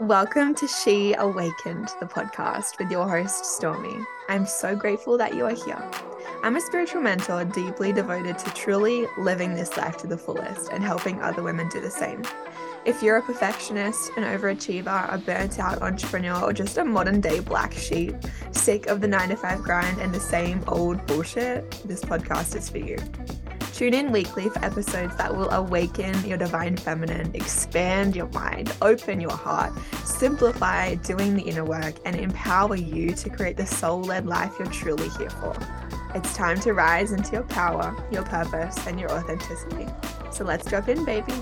Welcome 0.00 0.54
to 0.54 0.66
She 0.66 1.12
Awakened, 1.12 1.90
the 2.00 2.06
podcast 2.06 2.78
with 2.78 2.90
your 2.90 3.06
host, 3.06 3.44
Stormy. 3.44 4.02
I'm 4.30 4.46
so 4.46 4.74
grateful 4.74 5.18
that 5.18 5.34
you 5.34 5.44
are 5.44 5.54
here. 5.54 5.90
I'm 6.42 6.56
a 6.56 6.60
spiritual 6.62 7.02
mentor 7.02 7.44
deeply 7.44 7.92
devoted 7.92 8.38
to 8.38 8.50
truly 8.54 9.06
living 9.18 9.54
this 9.54 9.76
life 9.76 9.98
to 9.98 10.06
the 10.06 10.16
fullest 10.16 10.72
and 10.72 10.82
helping 10.82 11.20
other 11.20 11.42
women 11.42 11.68
do 11.68 11.82
the 11.82 11.90
same. 11.90 12.22
If 12.86 13.02
you're 13.02 13.18
a 13.18 13.22
perfectionist, 13.22 14.12
an 14.16 14.22
overachiever, 14.22 15.12
a 15.12 15.18
burnt 15.18 15.58
out 15.58 15.82
entrepreneur, 15.82 16.44
or 16.44 16.54
just 16.54 16.78
a 16.78 16.84
modern 16.84 17.20
day 17.20 17.40
black 17.40 17.74
sheep, 17.74 18.14
sick 18.52 18.86
of 18.86 19.02
the 19.02 19.08
9 19.08 19.28
to 19.28 19.36
5 19.36 19.62
grind 19.62 20.00
and 20.00 20.14
the 20.14 20.20
same 20.20 20.64
old 20.66 21.06
bullshit, 21.06 21.70
this 21.84 22.02
podcast 22.02 22.56
is 22.56 22.70
for 22.70 22.78
you. 22.78 22.96
Tune 23.80 23.94
in 23.94 24.12
weekly 24.12 24.50
for 24.50 24.62
episodes 24.62 25.16
that 25.16 25.34
will 25.34 25.48
awaken 25.52 26.22
your 26.26 26.36
divine 26.36 26.76
feminine, 26.76 27.34
expand 27.34 28.14
your 28.14 28.28
mind, 28.28 28.76
open 28.82 29.22
your 29.22 29.32
heart, 29.32 29.72
simplify 30.04 30.96
doing 30.96 31.34
the 31.34 31.44
inner 31.44 31.64
work, 31.64 31.94
and 32.04 32.14
empower 32.14 32.76
you 32.76 33.14
to 33.14 33.30
create 33.30 33.56
the 33.56 33.64
soul 33.64 34.02
led 34.02 34.26
life 34.26 34.52
you're 34.58 34.68
truly 34.68 35.08
here 35.16 35.30
for. 35.30 35.56
It's 36.14 36.36
time 36.36 36.60
to 36.60 36.74
rise 36.74 37.12
into 37.12 37.32
your 37.32 37.44
power, 37.44 37.96
your 38.12 38.22
purpose, 38.22 38.86
and 38.86 39.00
your 39.00 39.10
authenticity. 39.12 39.86
So 40.30 40.44
let's 40.44 40.68
jump 40.68 40.90
in, 40.90 41.02
baby. 41.06 41.32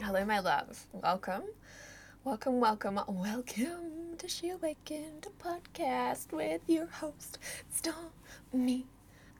Hello, 0.00 0.24
my 0.24 0.40
love. 0.40 0.86
Welcome. 0.90 1.44
Welcome, 2.24 2.58
welcome, 2.58 2.98
welcome 3.06 3.99
to 4.20 4.28
She 4.28 4.50
Awakened 4.50 5.28
podcast 5.42 6.30
with 6.30 6.60
your 6.66 6.84
host, 6.84 7.38
Stormy. 7.70 8.84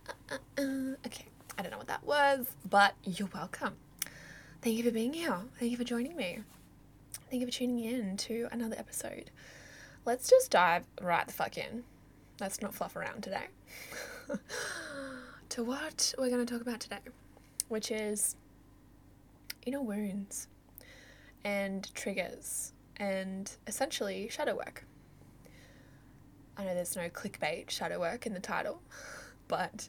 Uh, 0.08 0.12
uh, 0.30 0.62
uh. 0.62 0.94
Okay, 1.04 1.26
I 1.58 1.62
don't 1.62 1.70
know 1.70 1.76
what 1.76 1.88
that 1.88 2.02
was, 2.02 2.46
but 2.70 2.94
you're 3.04 3.28
welcome. 3.34 3.74
Thank 4.62 4.78
you 4.78 4.82
for 4.82 4.90
being 4.90 5.12
here. 5.12 5.36
Thank 5.58 5.70
you 5.70 5.76
for 5.76 5.84
joining 5.84 6.16
me. 6.16 6.38
Thank 7.28 7.40
you 7.42 7.46
for 7.46 7.52
tuning 7.52 7.84
in 7.84 8.16
to 8.16 8.48
another 8.52 8.74
episode. 8.78 9.30
Let's 10.06 10.30
just 10.30 10.50
dive 10.50 10.86
right 11.02 11.26
the 11.26 11.34
fuck 11.34 11.58
in. 11.58 11.84
Let's 12.40 12.62
not 12.62 12.72
fluff 12.72 12.96
around 12.96 13.22
today. 13.22 13.48
to 15.50 15.62
what 15.62 16.14
we're 16.16 16.30
going 16.30 16.46
to 16.46 16.50
talk 16.50 16.62
about 16.62 16.80
today, 16.80 17.00
which 17.68 17.90
is 17.90 18.34
inner 19.66 19.82
wounds 19.82 20.48
and 21.44 21.94
triggers 21.94 22.72
and 23.00 23.50
essentially 23.66 24.28
shadow 24.28 24.54
work. 24.54 24.84
I 26.56 26.64
know 26.64 26.74
there's 26.74 26.94
no 26.94 27.08
clickbait 27.08 27.70
shadow 27.70 27.98
work 27.98 28.26
in 28.26 28.34
the 28.34 28.40
title, 28.40 28.82
but 29.48 29.88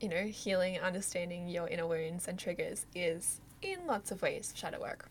you 0.00 0.08
know, 0.08 0.24
healing 0.24 0.76
and 0.76 0.84
understanding 0.84 1.48
your 1.48 1.68
inner 1.68 1.86
wounds 1.86 2.26
and 2.26 2.38
triggers 2.38 2.86
is 2.94 3.40
in 3.62 3.86
lots 3.86 4.10
of 4.10 4.22
ways 4.22 4.52
shadow 4.56 4.80
work. 4.80 5.10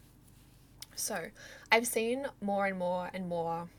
So, 0.95 1.27
I've 1.71 1.85
seen 1.85 2.25
more 2.41 2.65
and 2.65 2.77
more 2.79 3.11
and 3.13 3.29
more 3.29 3.69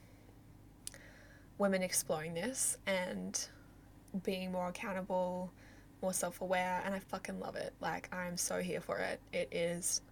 women 1.58 1.82
exploring 1.82 2.34
this 2.34 2.78
and 2.86 3.48
being 4.22 4.52
more 4.52 4.68
accountable, 4.68 5.50
more 6.00 6.12
self 6.12 6.40
aware, 6.40 6.80
and 6.84 6.94
I 6.94 7.00
fucking 7.00 7.40
love 7.40 7.56
it. 7.56 7.74
Like, 7.80 8.14
I'm 8.14 8.36
so 8.36 8.60
here 8.60 8.80
for 8.80 8.98
it. 8.98 9.20
It 9.32 9.48
is 9.50 10.02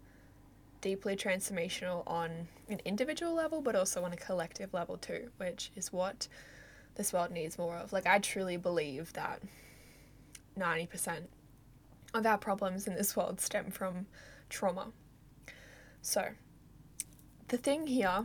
deeply 0.86 1.16
transformational 1.16 2.04
on 2.06 2.46
an 2.68 2.80
individual 2.84 3.34
level, 3.34 3.60
but 3.60 3.74
also 3.74 4.04
on 4.04 4.12
a 4.12 4.16
collective 4.16 4.72
level 4.72 4.96
too, 4.96 5.28
which 5.36 5.72
is 5.74 5.92
what 5.92 6.28
this 6.94 7.12
world 7.12 7.32
needs 7.32 7.58
more 7.58 7.74
of. 7.74 7.92
Like, 7.92 8.06
I 8.06 8.20
truly 8.20 8.56
believe 8.56 9.12
that 9.14 9.42
90% 10.56 11.22
of 12.14 12.24
our 12.24 12.38
problems 12.38 12.86
in 12.86 12.94
this 12.94 13.16
world 13.16 13.40
stem 13.40 13.72
from 13.72 14.06
trauma. 14.48 14.92
So, 16.02 16.28
the 17.48 17.56
thing 17.56 17.88
here, 17.88 18.24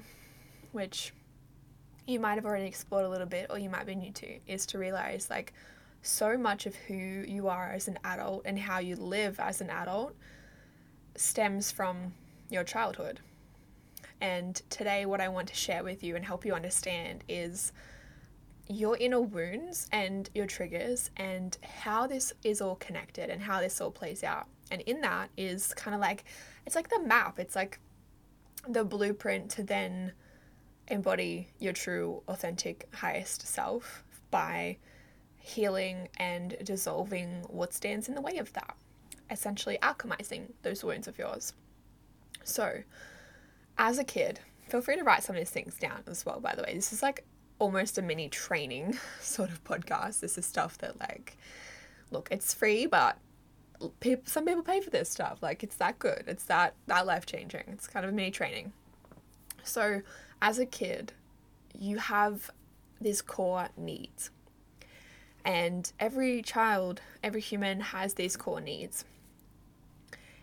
which 0.72 1.14
you 2.06 2.20
might 2.20 2.36
have 2.36 2.46
already 2.46 2.68
explored 2.68 3.06
a 3.06 3.10
little 3.10 3.26
bit 3.26 3.48
or 3.50 3.58
you 3.58 3.72
might 3.72 3.88
be 3.88 3.96
new 3.96 4.12
to, 4.12 4.38
is 4.46 4.68
to 4.68 4.78
realize 4.78 5.32
like 5.32 5.52
so 6.04 6.38
much 6.38 6.68
of 6.68 6.76
who 6.76 6.94
you 6.94 7.48
are 7.48 7.72
as 7.72 7.88
an 7.88 7.98
adult 8.04 8.44
and 8.46 8.60
how 8.60 8.78
you 8.78 8.96
live 8.98 9.40
as 9.40 9.62
an 9.62 9.72
adult 9.72 10.14
stems 11.16 11.72
from 11.72 12.14
your 12.52 12.64
childhood. 12.64 13.20
And 14.20 14.62
today, 14.70 15.08
what 15.08 15.20
I 15.20 15.30
want 15.30 15.48
to 15.48 15.56
share 15.56 15.84
with 15.84 16.04
you 16.04 16.16
and 16.16 16.24
help 16.24 16.46
you 16.46 16.54
understand 16.54 17.24
is 17.28 17.72
your 18.68 18.96
inner 18.98 19.20
wounds 19.20 19.88
and 19.92 20.30
your 20.36 20.46
triggers 20.46 21.10
and 21.18 21.58
how 21.64 22.06
this 22.06 22.32
is 22.44 22.62
all 22.62 22.76
connected 22.76 23.30
and 23.30 23.42
how 23.42 23.60
this 23.60 23.82
all 23.82 23.90
plays 23.90 24.24
out. 24.24 24.48
And 24.70 24.82
in 24.82 25.02
that 25.02 25.30
is 25.38 25.74
kind 25.74 25.96
of 25.96 26.02
like 26.02 26.26
it's 26.66 26.76
like 26.76 26.90
the 26.90 27.00
map, 27.00 27.40
it's 27.40 27.56
like 27.56 27.80
the 28.68 28.84
blueprint 28.84 29.50
to 29.52 29.64
then 29.64 30.12
embody 30.88 31.48
your 31.60 31.74
true, 31.74 32.22
authentic, 32.28 32.88
highest 32.94 33.48
self 33.48 34.04
by 34.30 34.78
healing 35.38 36.08
and 36.18 36.56
dissolving 36.64 37.44
what 37.48 37.74
stands 37.74 38.08
in 38.08 38.16
the 38.16 38.22
way 38.22 38.38
of 38.38 38.54
that, 38.54 38.76
essentially 39.32 39.80
alchemizing 39.82 40.52
those 40.62 40.84
wounds 40.84 41.08
of 41.08 41.18
yours. 41.18 41.54
So, 42.44 42.84
as 43.78 43.98
a 43.98 44.04
kid, 44.04 44.40
feel 44.68 44.82
free 44.82 44.96
to 44.96 45.04
write 45.04 45.24
some 45.24 45.36
of 45.36 45.40
these 45.40 45.50
things 45.50 45.76
down 45.76 46.04
as 46.08 46.26
well, 46.26 46.40
by 46.40 46.56
the 46.56 46.64
way. 46.64 46.74
This 46.74 46.94
is 46.94 47.02
like 47.04 47.26
almost 47.60 47.98
a 47.98 48.02
mini 48.02 48.30
training 48.30 48.98
sort 49.22 49.50
of 49.50 49.64
podcast. 49.64 50.20
This 50.20 50.38
is 50.38 50.46
stuff 50.46 50.78
that, 50.80 51.00
like, 51.00 51.38
look, 52.10 52.30
it's 52.32 52.54
free, 52.54 52.86
but 52.86 53.18
people, 54.00 54.24
some 54.26 54.46
people 54.46 54.64
pay 54.64 54.82
for 54.82 54.90
this 54.90 55.10
stuff. 55.10 55.40
Like, 55.42 55.64
it's 55.64 55.76
that 55.76 56.00
good. 56.00 56.24
It's 56.28 56.46
that, 56.46 56.76
that 56.88 57.06
life 57.06 57.26
changing. 57.26 57.64
It's 57.68 57.88
kind 57.88 58.06
of 58.06 58.12
a 58.12 58.16
mini 58.16 58.32
training. 58.32 58.74
So, 59.64 60.02
as 60.42 60.58
a 60.60 60.66
kid, 60.66 61.14
you 61.78 61.98
have 61.98 62.50
these 63.00 63.22
core 63.22 63.70
needs. 63.78 64.32
And 65.44 65.92
every 66.00 66.42
child, 66.42 67.02
every 67.24 67.42
human 67.42 67.80
has 67.80 68.14
these 68.14 68.38
core 68.38 68.62
needs. 68.62 69.06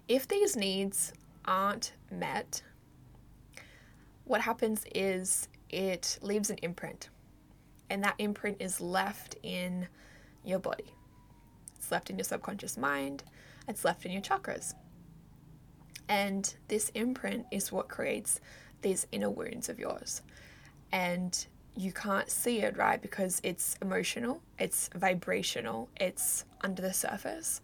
If 0.09 0.27
these 0.27 0.57
needs 0.57 1.13
aren't 1.49 1.95
met, 2.13 2.63
what 4.25 4.43
happens 4.43 4.85
is 4.95 5.49
it 5.71 6.19
leaves 6.23 6.51
an 6.51 6.59
imprint. 6.59 7.09
And 7.91 8.05
that 8.05 8.15
imprint 8.19 8.59
is 8.61 8.81
left 8.81 9.37
in 9.43 9.89
your 10.45 10.59
body. 10.59 10.93
It's 11.77 11.91
left 11.91 12.11
in 12.11 12.19
your 12.19 12.25
subconscious 12.25 12.77
mind, 12.77 13.25
it's 13.67 13.85
left 13.85 14.05
in 14.05 14.13
your 14.13 14.23
chakras. 14.23 14.75
And 16.09 16.55
this 16.69 16.91
imprint 16.91 17.47
is 17.51 17.73
what 17.73 17.89
creates 17.89 18.41
these 18.83 19.07
inner 19.11 19.31
wounds 19.31 19.69
of 19.69 19.79
yours. 19.79 20.23
And 20.93 21.47
you 21.77 21.93
can't 21.93 22.31
see 22.31 22.61
it, 22.61 22.77
right? 22.77 23.01
Because 23.01 23.41
it's 23.43 23.77
emotional, 23.81 24.43
it's 24.59 24.91
vibrational, 24.95 25.89
it's 25.97 26.45
under 26.63 26.83
the 26.83 26.93
surface. 26.93 27.61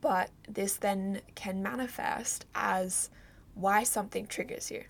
But 0.00 0.30
this 0.48 0.76
then 0.76 1.20
can 1.34 1.62
manifest 1.62 2.46
as 2.54 3.10
why 3.54 3.82
something 3.82 4.26
triggers 4.26 4.70
you. 4.70 4.84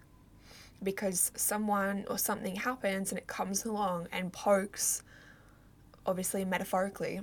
Because 0.83 1.33
someone 1.35 2.05
or 2.09 2.17
something 2.17 2.57
happens 2.57 3.11
and 3.11 3.19
it 3.19 3.27
comes 3.27 3.65
along 3.65 4.09
and 4.13 4.33
pokes, 4.33 5.03
obviously 6.07 6.45
metaphorically, 6.45 7.21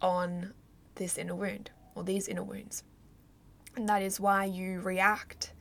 on 0.00 0.52
this 0.96 1.16
inner 1.16 1.34
wound 1.34 1.70
or 1.94 2.04
these 2.04 2.28
inner 2.28 2.42
wounds. 2.42 2.82
And 3.76 3.88
that 3.88 4.02
is 4.02 4.18
why 4.18 4.44
you 4.44 4.80
react 4.80 5.52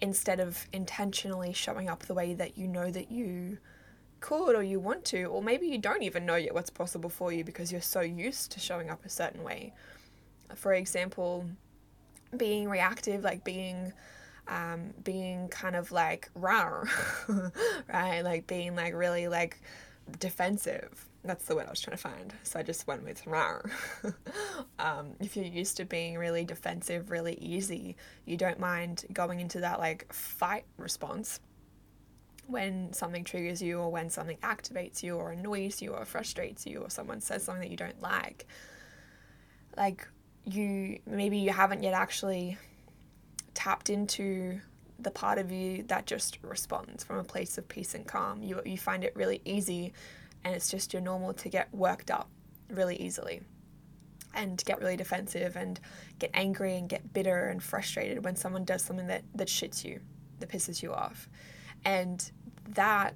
instead 0.00 0.40
of 0.40 0.66
intentionally 0.72 1.52
showing 1.52 1.88
up 1.88 2.04
the 2.04 2.14
way 2.14 2.34
that 2.34 2.56
you 2.58 2.66
know 2.66 2.90
that 2.90 3.10
you 3.10 3.58
could 4.20 4.54
or 4.54 4.62
you 4.62 4.80
want 4.80 5.04
to, 5.06 5.24
or 5.24 5.42
maybe 5.42 5.66
you 5.66 5.78
don't 5.78 6.02
even 6.02 6.26
know 6.26 6.36
yet 6.36 6.54
what's 6.54 6.70
possible 6.70 7.10
for 7.10 7.32
you 7.32 7.44
because 7.44 7.70
you're 7.70 7.80
so 7.80 8.00
used 8.00 8.50
to 8.52 8.60
showing 8.60 8.90
up 8.90 9.04
a 9.04 9.08
certain 9.08 9.42
way. 9.42 9.72
For 10.54 10.72
example, 10.72 11.46
being 12.36 12.68
reactive, 12.68 13.24
like 13.24 13.44
being 13.44 13.92
um, 14.48 14.94
being 15.04 15.48
kind 15.48 15.76
of 15.76 15.92
like 15.92 16.30
raw, 16.34 16.82
right? 17.92 18.22
Like 18.22 18.46
being 18.46 18.74
like 18.74 18.94
really 18.94 19.28
like 19.28 19.60
defensive. 20.18 21.04
That's 21.24 21.44
the 21.44 21.56
word 21.56 21.66
I 21.66 21.70
was 21.70 21.80
trying 21.80 21.96
to 21.96 22.02
find. 22.02 22.32
So 22.44 22.58
I 22.58 22.62
just 22.62 22.86
went 22.86 23.04
with 23.04 23.26
raw. 23.26 23.60
um, 24.78 25.12
if 25.20 25.36
you're 25.36 25.44
used 25.44 25.76
to 25.78 25.84
being 25.84 26.16
really 26.16 26.44
defensive, 26.44 27.10
really 27.10 27.34
easy, 27.34 27.96
you 28.24 28.36
don't 28.36 28.58
mind 28.58 29.04
going 29.12 29.40
into 29.40 29.60
that 29.60 29.78
like 29.78 30.10
fight 30.12 30.64
response 30.78 31.40
when 32.46 32.90
something 32.94 33.24
triggers 33.24 33.60
you 33.60 33.78
or 33.78 33.90
when 33.90 34.08
something 34.08 34.38
activates 34.38 35.02
you 35.02 35.16
or 35.16 35.32
annoys 35.32 35.82
you 35.82 35.92
or 35.92 36.06
frustrates 36.06 36.66
you 36.66 36.80
or 36.80 36.88
someone 36.88 37.20
says 37.20 37.44
something 37.44 37.62
that 37.62 37.70
you 37.70 37.76
don't 37.76 38.00
like. 38.00 38.46
Like 39.76 40.08
you 40.44 40.98
maybe 41.06 41.38
you 41.38 41.50
haven't 41.50 41.82
yet 41.82 41.94
actually 41.94 42.56
tapped 43.54 43.90
into 43.90 44.60
the 44.98 45.10
part 45.10 45.38
of 45.38 45.52
you 45.52 45.84
that 45.84 46.06
just 46.06 46.38
responds 46.42 47.04
from 47.04 47.18
a 47.18 47.24
place 47.24 47.58
of 47.58 47.68
peace 47.68 47.94
and 47.94 48.06
calm. 48.06 48.42
You, 48.42 48.60
you 48.64 48.78
find 48.78 49.04
it 49.04 49.14
really 49.14 49.40
easy 49.44 49.92
and 50.44 50.54
it's 50.54 50.70
just 50.70 50.92
your 50.92 51.02
normal 51.02 51.32
to 51.34 51.48
get 51.48 51.72
worked 51.74 52.10
up 52.10 52.28
really 52.70 52.96
easily. 52.96 53.42
and 54.34 54.62
get 54.64 54.78
really 54.78 54.96
defensive 54.96 55.56
and 55.56 55.80
get 56.18 56.30
angry 56.34 56.76
and 56.76 56.88
get 56.88 57.12
bitter 57.12 57.46
and 57.46 57.62
frustrated 57.62 58.24
when 58.24 58.36
someone 58.36 58.64
does 58.64 58.82
something 58.82 59.06
that, 59.06 59.22
that 59.34 59.48
shits 59.48 59.84
you, 59.84 60.00
that 60.38 60.48
pisses 60.48 60.82
you 60.82 60.92
off. 60.92 61.28
And 61.84 62.30
that 62.70 63.14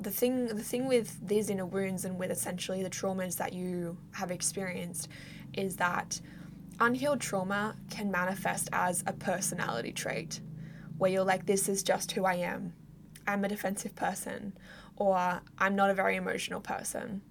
the 0.00 0.10
thing 0.10 0.46
the 0.46 0.62
thing 0.62 0.86
with 0.86 1.26
these 1.26 1.50
inner 1.50 1.66
wounds 1.66 2.04
and 2.04 2.18
with 2.18 2.30
essentially 2.30 2.82
the 2.82 2.90
traumas 2.90 3.36
that 3.36 3.52
you 3.52 3.96
have 4.12 4.30
experienced 4.30 5.08
is 5.54 5.76
that 5.76 6.20
unhealed 6.80 7.20
trauma 7.20 7.76
can 7.90 8.10
manifest 8.10 8.68
as 8.72 9.02
a 9.06 9.12
personality 9.12 9.92
trait 9.92 10.40
where 10.98 11.10
you're 11.10 11.24
like 11.24 11.46
this 11.46 11.68
is 11.68 11.82
just 11.82 12.12
who 12.12 12.24
I 12.24 12.34
am. 12.34 12.72
I'm 13.26 13.44
a 13.44 13.48
defensive 13.48 13.94
person 13.94 14.52
or 14.96 15.40
I'm 15.58 15.76
not 15.76 15.90
a 15.90 15.94
very 15.94 16.16
emotional 16.16 16.60
person. 16.60 17.22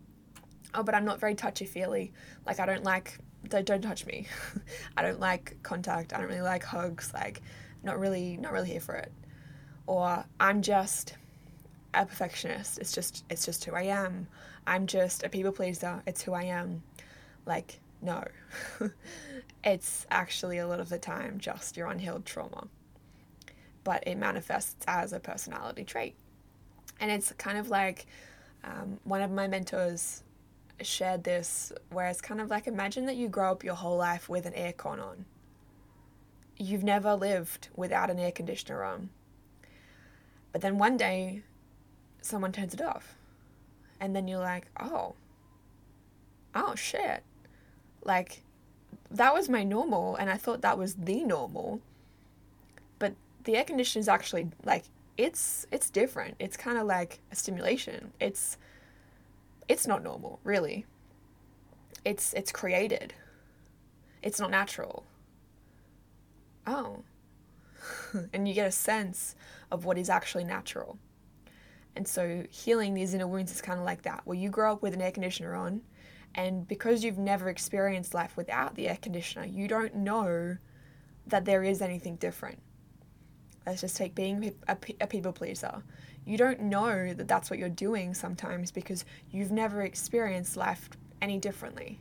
Oh, 0.74 0.84
but 0.84 0.96
I'm 0.96 1.06
not 1.06 1.19
very 1.19 1.36
touchy 1.36 1.66
feely. 1.66 2.14
Like 2.46 2.60
I 2.60 2.66
don't 2.66 2.84
like 2.84 3.18
don't, 3.50 3.66
don't 3.66 3.81
touch 3.81 4.06
me. 4.06 4.28
I 4.98 5.02
don't 5.02 5.19
like 5.19 5.58
contact. 5.64 6.14
I 6.14 6.18
don't 6.18 6.28
really 6.28 6.42
like 6.42 6.64
hugs. 6.64 7.14
Like 7.14 7.42
not 7.84 8.00
really 8.00 8.38
not 8.38 8.52
really 8.52 8.69
here 8.69 8.81
for 8.81 8.96
it. 8.96 9.12
Or 9.86 10.25
I'm 10.40 10.62
just 10.62 11.16
a 11.94 12.06
perfectionist. 12.06 12.78
It's 12.80 12.92
just 12.92 13.25
it's 13.30 13.46
just 13.46 13.64
who 13.66 13.75
I 13.75 13.84
am. 13.84 14.28
I'm 14.66 14.88
just 14.88 15.24
a 15.24 15.30
people 15.30 15.52
pleaser. 15.52 16.02
It's 16.06 16.22
who 16.22 16.34
I 16.34 16.44
am. 16.44 16.84
Like 17.46 17.80
no. 18.02 18.24
it's 19.64 20.06
actually 20.12 20.58
a 20.58 20.68
lot 20.68 20.80
of 20.80 20.90
the 20.90 20.98
time 20.98 21.40
just 21.40 21.78
your 21.78 21.88
unhealed 21.88 22.26
trauma. 22.26 22.68
But 23.84 24.08
it 24.08 24.16
manifests 24.16 24.84
as 24.88 25.14
a 25.14 25.20
personality 25.20 25.84
trait. 25.84 26.16
And 27.00 27.12
it's 27.12 27.32
kind 27.34 27.58
of 27.58 27.70
like 27.70 28.06
um, 28.64 29.00
one 29.04 29.22
of 29.22 29.32
my 29.32 29.48
mentors 29.48 30.24
shared 30.82 31.24
this, 31.24 31.72
where 31.90 32.08
it's 32.08 32.22
kind 32.22 32.42
of 32.42 32.50
like 32.50 32.68
imagine 32.68 33.06
that 33.06 33.16
you 33.16 33.30
grow 33.30 33.52
up 33.52 33.64
your 33.64 33.76
whole 33.76 33.98
life 33.98 34.30
with 34.30 34.46
an 34.46 34.54
aircon 34.54 35.02
on. 35.02 35.26
You've 36.58 36.84
never 36.84 37.16
lived 37.16 37.70
without 37.76 38.10
an 38.10 38.20
air 38.20 38.32
conditioner 38.32 38.84
on. 38.84 39.10
But 40.52 40.62
then 40.62 40.78
one 40.78 40.98
day 40.98 41.44
someone 42.22 42.52
turns 42.52 42.74
it 42.74 42.82
off. 42.82 43.16
And 44.00 44.16
then 44.16 44.28
you're 44.28 44.40
like, 44.40 44.68
oh, 44.80 45.16
oh 46.54 46.76
shit. 46.76 47.24
Like, 48.04 48.44
that 49.12 49.34
was 49.34 49.50
my 49.50 49.64
normal, 49.64 50.16
and 50.16 50.30
I 50.30 50.38
thought 50.38 50.62
that 50.62 50.78
was 50.78 50.96
the 50.96 51.24
normal. 51.24 51.82
But 53.00 53.14
the 53.44 53.56
air 53.58 53.64
conditioner 53.64 54.02
is 54.02 54.08
actually 54.08 54.50
like, 54.64 54.86
it's 55.18 55.66
it's 55.72 55.90
different. 55.90 56.36
It's 56.40 56.56
kind 56.56 56.78
of 56.78 56.86
like 56.86 57.20
a 57.32 57.36
stimulation. 57.36 58.14
It's 58.20 58.58
it's 59.68 59.88
not 59.88 60.04
normal, 60.04 60.40
really. 60.44 60.86
It's 62.06 62.34
it's 62.34 62.52
created. 62.52 63.14
It's 64.22 64.40
not 64.40 64.52
natural. 64.52 65.04
Oh. 66.66 67.04
and 68.34 68.48
you 68.48 68.54
get 68.54 68.68
a 68.68 68.72
sense 68.72 69.36
of 69.72 69.86
what 69.86 69.98
is 69.98 70.10
actually 70.10 70.44
natural. 70.44 70.98
And 71.96 72.08
so 72.08 72.44
healing 72.50 72.94
these 72.94 73.14
inner 73.14 73.28
wounds 73.28 73.52
is 73.52 73.62
kind 73.62 73.80
of 73.80 73.86
like 73.86 74.04
that, 74.04 74.22
where 74.26 74.38
you 74.38 74.50
grow 74.50 74.74
up 74.74 74.82
with 74.82 74.94
an 74.94 75.02
air 75.02 75.12
conditioner 75.12 75.56
on, 75.56 75.82
and 76.38 76.68
because 76.68 77.04
you've 77.04 77.18
never 77.18 77.50
experienced 77.50 78.13
life 78.13 78.38
without 78.38 78.75
the 78.75 78.88
air 78.88 79.00
conditioner, 79.01 79.45
you 79.45 79.68
don't 79.68 79.95
know 79.95 80.57
that 81.25 81.45
there 81.45 81.63
is 81.63 81.81
anything 81.81 82.16
different. 82.16 82.60
Let's 83.66 83.81
just 83.81 83.98
take 83.98 84.13
being 84.13 84.54
a, 84.68 84.78
a 85.01 85.07
people 85.07 85.34
pleaser. 85.34 85.81
You 86.25 86.38
don't 86.38 86.62
know 86.62 87.13
that 87.13 87.28
that's 87.28 87.50
what 87.50 87.57
you're 87.57 87.69
doing 87.69 88.13
sometimes 88.13 88.72
because 88.72 89.04
you've 89.31 89.51
never 89.51 89.81
experienced 89.81 90.56
life 90.56 90.89
any 91.22 91.39
differently. 91.39 91.98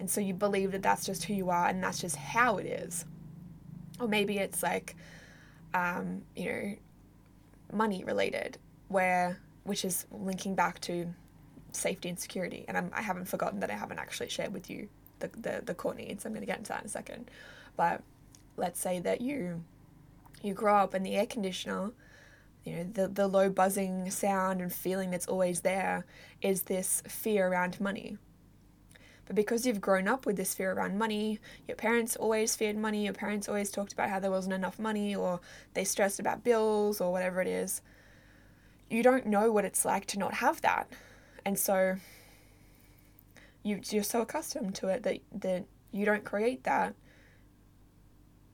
And 0.00 0.10
so 0.10 0.22
you 0.22 0.32
believe 0.32 0.72
that 0.72 0.82
that's 0.82 1.04
just 1.04 1.24
who 1.24 1.34
you 1.34 1.50
are 1.50 1.68
and 1.68 1.84
that's 1.84 2.00
just 2.00 2.16
how 2.16 2.56
it 2.56 2.66
is. 2.66 3.04
Or 4.00 4.08
maybe 4.08 4.38
it's 4.38 4.62
like, 4.62 4.96
um, 5.74 6.22
you 6.34 6.46
know, 6.46 6.74
money 7.72 8.02
related 8.02 8.56
where 8.88 9.38
which 9.64 9.84
is 9.84 10.06
linking 10.10 10.54
back 10.54 10.80
to 10.80 11.14
safety 11.76 12.08
and 12.08 12.18
security. 12.18 12.64
And 12.68 12.76
I'm, 12.76 12.90
I 12.92 13.02
haven't 13.02 13.26
forgotten 13.26 13.60
that 13.60 13.70
I 13.70 13.74
haven't 13.74 13.98
actually 13.98 14.28
shared 14.28 14.52
with 14.52 14.70
you 14.70 14.88
the, 15.20 15.28
the, 15.28 15.62
the 15.64 15.74
core 15.74 15.94
needs. 15.94 16.24
I'm 16.24 16.32
going 16.32 16.42
to 16.42 16.46
get 16.46 16.58
into 16.58 16.70
that 16.70 16.80
in 16.80 16.86
a 16.86 16.90
second. 16.90 17.30
But 17.76 18.02
let's 18.56 18.80
say 18.80 19.00
that 19.00 19.20
you 19.20 19.64
you 20.42 20.54
grow 20.54 20.76
up 20.76 20.94
and 20.94 21.04
the 21.04 21.16
air 21.16 21.26
conditioner, 21.26 21.90
you 22.64 22.76
know, 22.76 22.84
the, 22.84 23.08
the 23.08 23.28
low 23.28 23.50
buzzing 23.50 24.10
sound 24.10 24.60
and 24.60 24.72
feeling 24.72 25.10
that's 25.10 25.26
always 25.26 25.60
there 25.60 26.06
is 26.40 26.62
this 26.62 27.02
fear 27.06 27.48
around 27.48 27.78
money. 27.78 28.16
But 29.26 29.36
because 29.36 29.66
you've 29.66 29.80
grown 29.80 30.08
up 30.08 30.26
with 30.26 30.36
this 30.36 30.54
fear 30.54 30.72
around 30.72 30.98
money, 30.98 31.38
your 31.68 31.76
parents 31.76 32.16
always 32.16 32.56
feared 32.56 32.76
money, 32.76 33.04
your 33.04 33.12
parents 33.12 33.48
always 33.48 33.70
talked 33.70 33.92
about 33.92 34.08
how 34.08 34.18
there 34.18 34.30
wasn't 34.30 34.54
enough 34.54 34.78
money, 34.78 35.14
or 35.14 35.40
they 35.74 35.84
stressed 35.84 36.18
about 36.18 36.42
bills, 36.42 37.00
or 37.00 37.12
whatever 37.12 37.40
it 37.40 37.46
is, 37.46 37.80
you 38.88 39.02
don't 39.02 39.26
know 39.26 39.52
what 39.52 39.64
it's 39.64 39.84
like 39.84 40.06
to 40.06 40.18
not 40.18 40.34
have 40.34 40.60
that. 40.62 40.88
And 41.44 41.58
so 41.58 41.96
you 43.62 43.80
you're 43.90 44.02
so 44.02 44.22
accustomed 44.22 44.74
to 44.76 44.88
it 44.88 45.02
that 45.02 45.20
that 45.32 45.64
you 45.92 46.04
don't 46.04 46.24
create 46.24 46.64
that 46.64 46.94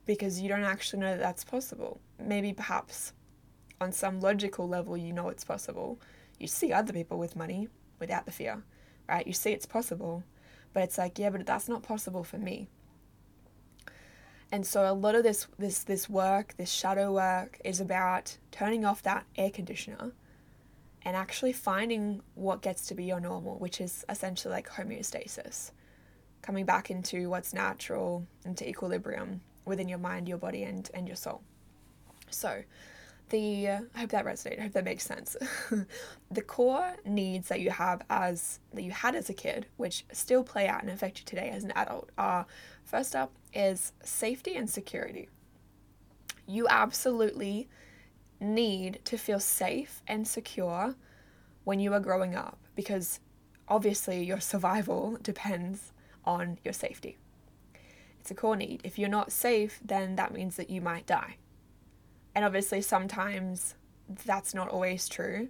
because 0.05 0.41
you 0.41 0.49
don't 0.49 0.65
actually 0.65 1.01
know 1.01 1.11
that 1.11 1.21
that's 1.21 1.45
possible. 1.45 2.01
Maybe 2.19 2.53
perhaps 2.53 3.13
on 3.81 3.93
some 3.93 4.21
logical 4.21 4.69
level 4.69 4.97
you 4.97 5.13
know 5.13 5.29
it's 5.29 5.45
possible. 5.45 6.01
You 6.39 6.47
see 6.47 6.73
other 6.73 6.93
people 6.93 7.19
with 7.19 7.37
money 7.37 7.69
without 7.99 8.27
the 8.27 8.33
fear, 8.33 8.63
right? 9.09 9.27
You 9.27 9.33
see 9.33 9.53
it's 9.53 9.67
possible, 9.67 10.23
but 10.73 10.83
it's 10.83 10.99
like, 10.99 11.19
yeah, 11.19 11.31
but 11.31 11.47
that's 11.47 11.69
not 11.69 11.83
possible 11.83 12.25
for 12.25 12.39
me. 12.39 12.69
And 14.53 14.67
so 14.67 14.91
a 14.91 14.95
lot 14.95 15.15
of 15.15 15.23
this 15.23 15.47
this 15.59 15.83
this 15.83 16.09
work, 16.09 16.55
this 16.57 16.71
shadow 16.71 17.13
work 17.13 17.61
is 17.65 17.81
about 17.81 18.37
turning 18.51 18.85
off 18.85 19.03
that 19.03 19.27
air 19.37 19.51
conditioner 19.51 20.13
and 21.07 21.15
actually 21.15 21.53
finding 21.53 22.21
what 22.35 22.63
gets 22.63 22.89
to 22.89 22.95
be 22.95 23.05
your 23.05 23.21
normal, 23.21 23.61
which 23.61 23.81
is 23.81 24.05
essentially 24.09 24.53
like 24.53 24.69
homeostasis, 24.69 25.71
coming 26.43 26.65
back 26.65 26.91
into 26.91 27.31
what's 27.31 27.55
natural, 27.55 28.27
into 28.45 28.69
equilibrium 28.69 29.41
within 29.65 29.89
your 29.89 30.01
mind, 30.01 30.29
your 30.29 30.37
body, 30.37 30.65
and, 30.65 30.91
and 30.95 31.07
your 31.07 31.17
soul. 31.17 31.43
So, 32.29 32.65
the 33.29 33.69
I 33.69 33.81
hope 33.97 34.11
that 34.11 34.25
resonated. 34.25 34.59
I 34.59 34.63
hope 34.63 34.73
that 34.73 34.85
makes 34.85 35.05
sense. 35.05 35.37
the 36.33 36.43
core 36.43 36.97
needs 37.05 37.49
that 37.49 37.61
you 37.61 37.71
have 37.71 38.03
as 38.11 38.59
that 38.75 38.83
you 38.83 38.91
had 38.91 39.15
as 39.15 39.31
a 39.31 39.35
kid, 39.35 39.67
which 39.77 40.05
still 40.13 40.43
play 40.43 40.67
out 40.67 40.83
and 40.83 40.91
affect 40.91 41.21
you 41.21 41.25
today 41.25 41.51
as 41.51 41.63
an 41.63 41.73
adult, 41.77 42.11
are 42.19 42.47
first 42.85 43.15
up 43.15 43.31
is 43.55 43.93
safety 44.03 44.57
and 44.57 44.69
security. 44.69 45.29
You 46.49 46.67
absolutely 46.69 47.69
need 48.41 49.01
to 49.05 49.17
feel 49.17 49.41
safe 49.41 50.03
and 50.07 50.27
secure 50.27 50.95
when 51.65 51.81
you 51.81 51.93
are 51.93 52.01
growing 52.01 52.35
up 52.35 52.59
because 52.75 53.21
obviously 53.69 54.23
your 54.23 54.41
survival 54.41 55.19
depends 55.23 55.93
on 56.25 56.59
your 56.65 56.75
safety. 56.75 57.19
It's 58.21 58.31
a 58.31 58.35
core 58.35 58.57
need. 58.57 58.81
If 58.85 58.99
you're 58.99 59.09
not 59.09 59.31
safe, 59.31 59.81
then 59.85 60.17
that 60.17 60.33
means 60.33 60.57
that 60.57 60.69
you 60.69 60.81
might 60.81 61.07
die. 61.07 61.37
And 62.35 62.45
obviously, 62.45 62.83
sometimes 62.83 63.77
that's 64.25 64.53
not 64.53 64.69
always 64.69 65.09
true. 65.09 65.49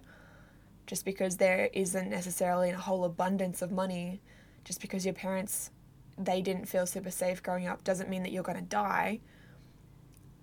Just 0.85 1.03
because 1.03 1.37
there 1.37 1.69
isn't 1.73 2.09
necessarily 2.09 2.69
a 2.69 2.77
whole 2.77 3.03
abundance 3.03 3.61
of 3.61 3.71
money, 3.71 4.21
just 4.63 4.79
because 4.79 5.05
your 5.05 5.15
parents 5.15 5.71
they 6.17 6.41
didn't 6.41 6.65
feel 6.65 6.85
super 6.85 7.11
safe 7.11 7.43
growing 7.43 7.67
up 7.67 7.83
doesn't 7.83 8.09
mean 8.09 8.23
that 8.23 8.31
you're 8.31 8.43
going 8.43 8.57
to 8.57 8.63
die. 8.63 9.19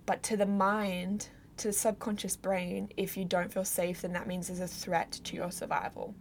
But 0.06 0.22
to 0.24 0.36
the 0.36 0.46
mind, 0.46 1.28
to 1.58 1.68
the 1.68 1.72
subconscious 1.72 2.36
brain, 2.36 2.90
if 2.96 3.16
you 3.16 3.24
don't 3.24 3.52
feel 3.52 3.64
safe, 3.64 4.02
then 4.02 4.12
that 4.12 4.26
means 4.26 4.48
there's 4.48 4.60
a 4.60 4.66
threat 4.66 5.12
to 5.24 5.36
your 5.36 5.50
survival. 5.50 6.14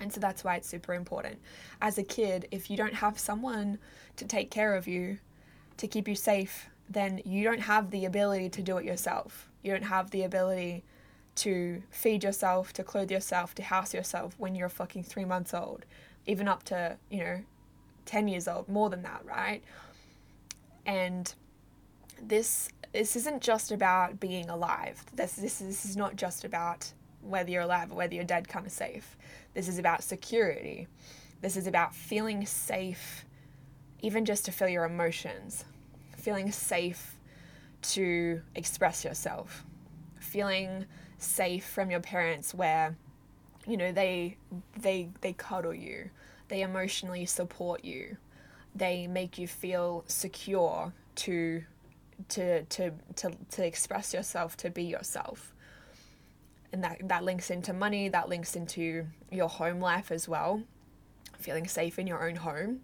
And 0.00 0.12
so 0.12 0.20
that's 0.20 0.44
why 0.44 0.56
it's 0.56 0.68
super 0.68 0.94
important. 0.94 1.38
As 1.80 1.98
a 1.98 2.02
kid, 2.02 2.48
if 2.50 2.70
you 2.70 2.76
don't 2.76 2.94
have 2.94 3.18
someone 3.18 3.78
to 4.16 4.24
take 4.26 4.50
care 4.50 4.74
of 4.74 4.86
you, 4.86 5.18
to 5.78 5.86
keep 5.86 6.08
you 6.08 6.14
safe, 6.14 6.68
then 6.88 7.20
you 7.24 7.44
don't 7.44 7.60
have 7.60 7.90
the 7.90 8.04
ability 8.04 8.48
to 8.50 8.62
do 8.62 8.78
it 8.78 8.84
yourself. 8.84 9.50
You 9.62 9.72
don't 9.72 9.84
have 9.84 10.10
the 10.10 10.22
ability 10.22 10.84
to 11.36 11.82
feed 11.90 12.24
yourself, 12.24 12.72
to 12.74 12.84
clothe 12.84 13.10
yourself, 13.10 13.54
to 13.56 13.62
house 13.62 13.92
yourself 13.92 14.34
when 14.38 14.54
you're 14.54 14.68
fucking 14.68 15.02
three 15.02 15.24
months 15.24 15.52
old, 15.52 15.84
even 16.26 16.48
up 16.48 16.62
to, 16.64 16.96
you 17.10 17.22
know, 17.22 17.40
10 18.06 18.28
years 18.28 18.48
old, 18.48 18.68
more 18.68 18.88
than 18.88 19.02
that, 19.02 19.22
right? 19.24 19.62
And 20.86 21.34
this 22.22 22.68
this 22.92 23.16
isn't 23.16 23.42
just 23.42 23.72
about 23.72 24.18
being 24.18 24.48
alive. 24.48 25.04
This, 25.14 25.34
this, 25.34 25.58
this 25.58 25.84
is 25.84 25.96
not 25.96 26.16
just 26.16 26.44
about 26.44 26.90
whether 27.20 27.50
you're 27.50 27.62
alive 27.62 27.92
or 27.92 27.96
whether 27.96 28.14
you're 28.14 28.24
dead 28.24 28.48
kind 28.48 28.64
of 28.64 28.72
safe. 28.72 29.16
This 29.52 29.68
is 29.68 29.78
about 29.78 30.02
security. 30.02 30.86
This 31.42 31.56
is 31.56 31.66
about 31.66 31.94
feeling 31.94 32.46
safe, 32.46 33.26
even 34.00 34.24
just 34.24 34.46
to 34.46 34.52
feel 34.52 34.68
your 34.68 34.84
emotions, 34.84 35.64
feeling 36.16 36.50
safe 36.50 37.16
to 37.82 38.40
express 38.54 39.04
yourself, 39.04 39.64
feeling 40.18 40.86
safe 41.18 41.66
from 41.66 41.90
your 41.90 42.00
parents 42.00 42.54
where, 42.54 42.96
you 43.66 43.76
know, 43.76 43.92
they 43.92 44.36
they 44.78 45.10
they 45.20 45.34
cuddle 45.34 45.74
you, 45.74 46.10
they 46.48 46.62
emotionally 46.62 47.26
support 47.26 47.84
you, 47.84 48.16
they 48.74 49.06
make 49.06 49.36
you 49.36 49.46
feel 49.46 50.04
secure 50.06 50.92
to 51.16 51.64
to 52.30 52.64
to 52.64 52.92
to, 53.16 53.30
to 53.50 53.66
express 53.66 54.14
yourself, 54.14 54.56
to 54.58 54.70
be 54.70 54.84
yourself. 54.84 55.52
And 56.72 56.82
that, 56.84 57.08
that 57.08 57.24
links 57.24 57.50
into 57.50 57.72
money, 57.72 58.08
that 58.08 58.28
links 58.28 58.56
into 58.56 59.06
your 59.30 59.48
home 59.48 59.80
life 59.80 60.10
as 60.10 60.28
well, 60.28 60.62
feeling 61.38 61.66
safe 61.66 61.98
in 61.98 62.06
your 62.06 62.28
own 62.28 62.36
home. 62.36 62.80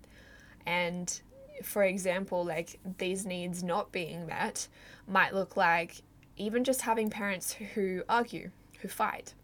And 0.64 1.20
for 1.62 1.82
example, 1.82 2.44
like 2.44 2.78
these 2.98 3.26
needs 3.26 3.62
not 3.62 3.92
being 3.92 4.26
met 4.26 4.68
might 5.06 5.34
look 5.34 5.56
like 5.56 6.02
even 6.36 6.64
just 6.64 6.82
having 6.82 7.10
parents 7.10 7.52
who 7.52 8.02
argue, 8.08 8.50
who 8.80 8.88
fight, 8.88 9.34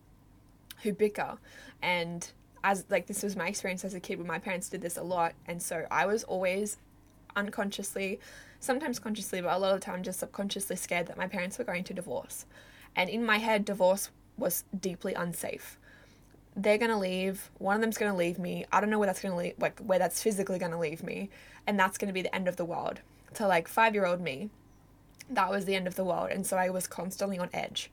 who 0.82 0.92
bicker. 0.92 1.38
And 1.82 2.30
as 2.64 2.84
like 2.88 3.06
this 3.06 3.22
was 3.22 3.36
my 3.36 3.48
experience 3.48 3.84
as 3.84 3.94
a 3.94 4.00
kid 4.00 4.18
when 4.18 4.26
my 4.26 4.38
parents 4.38 4.68
did 4.68 4.80
this 4.80 4.96
a 4.96 5.02
lot. 5.02 5.34
And 5.46 5.60
so 5.62 5.86
I 5.90 6.06
was 6.06 6.24
always 6.24 6.78
unconsciously, 7.36 8.20
sometimes 8.60 8.98
consciously, 8.98 9.40
but 9.40 9.54
a 9.54 9.58
lot 9.58 9.74
of 9.74 9.80
the 9.80 9.84
time 9.84 10.02
just 10.02 10.20
subconsciously 10.20 10.76
scared 10.76 11.06
that 11.06 11.16
my 11.16 11.26
parents 11.26 11.58
were 11.58 11.64
going 11.64 11.84
to 11.84 11.94
divorce. 11.94 12.46
And 12.96 13.08
in 13.08 13.24
my 13.24 13.38
head, 13.38 13.64
divorce 13.64 14.10
was 14.36 14.64
deeply 14.80 15.14
unsafe 15.14 15.78
they're 16.58 16.78
gonna 16.78 16.98
leave. 16.98 17.50
One 17.58 17.76
of 17.76 17.80
them's 17.80 17.98
gonna 17.98 18.16
leave 18.16 18.38
me. 18.38 18.66
I 18.72 18.80
don't 18.80 18.90
know 18.90 18.98
where 18.98 19.06
that's 19.06 19.22
gonna 19.22 19.36
leave, 19.36 19.54
like 19.58 19.78
where 19.80 19.98
that's 19.98 20.22
physically 20.22 20.58
gonna 20.58 20.78
leave 20.78 21.02
me, 21.02 21.30
and 21.66 21.78
that's 21.78 21.96
gonna 21.98 22.12
be 22.12 22.22
the 22.22 22.34
end 22.34 22.48
of 22.48 22.56
the 22.56 22.64
world. 22.64 23.00
To 23.34 23.46
like 23.46 23.68
five 23.68 23.94
year 23.94 24.04
old 24.04 24.20
me, 24.20 24.50
that 25.30 25.50
was 25.50 25.64
the 25.64 25.76
end 25.76 25.86
of 25.86 25.94
the 25.94 26.04
world, 26.04 26.30
and 26.30 26.44
so 26.44 26.56
I 26.56 26.70
was 26.70 26.86
constantly 26.86 27.38
on 27.38 27.48
edge, 27.52 27.90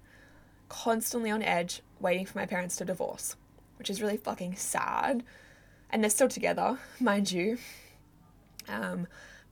constantly 0.67 1.29
on 1.29 1.43
edge, 1.43 1.81
waiting 1.99 2.25
for 2.25 2.39
my 2.39 2.47
parents 2.47 2.75
to 2.77 2.85
divorce, 2.85 3.35
which 3.77 3.89
is 3.89 4.01
really 4.01 4.17
fucking 4.17 4.55
sad. 4.55 5.23
And 5.91 6.03
they're 6.03 6.09
still 6.09 6.27
together, 6.27 6.79
mind 6.99 7.31
you. 7.31 7.59
Um, 8.67 9.05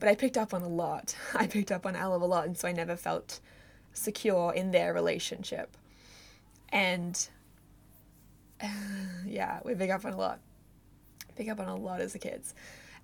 but 0.03 0.09
I 0.09 0.15
picked 0.15 0.37
up 0.37 0.53
on 0.53 0.63
a 0.63 0.67
lot. 0.67 1.15
I 1.33 1.47
picked 1.47 1.71
up 1.71 1.85
on 1.85 1.95
a 1.95 1.97
hell 1.97 2.13
of 2.13 2.21
a 2.21 2.25
lot, 2.25 2.45
and 2.45 2.57
so 2.57 2.67
I 2.67 2.73
never 2.73 2.97
felt 2.97 3.39
secure 3.93 4.53
in 4.53 4.71
their 4.71 4.93
relationship. 4.93 5.77
And 6.73 7.25
yeah, 9.25 9.61
we 9.63 9.75
pick 9.75 9.89
up 9.89 10.03
on 10.03 10.11
a 10.11 10.17
lot. 10.17 10.41
Pick 11.37 11.47
up 11.47 11.61
on 11.61 11.69
a 11.69 11.77
lot 11.77 12.01
as 12.01 12.13
a 12.15 12.19
kids. 12.19 12.53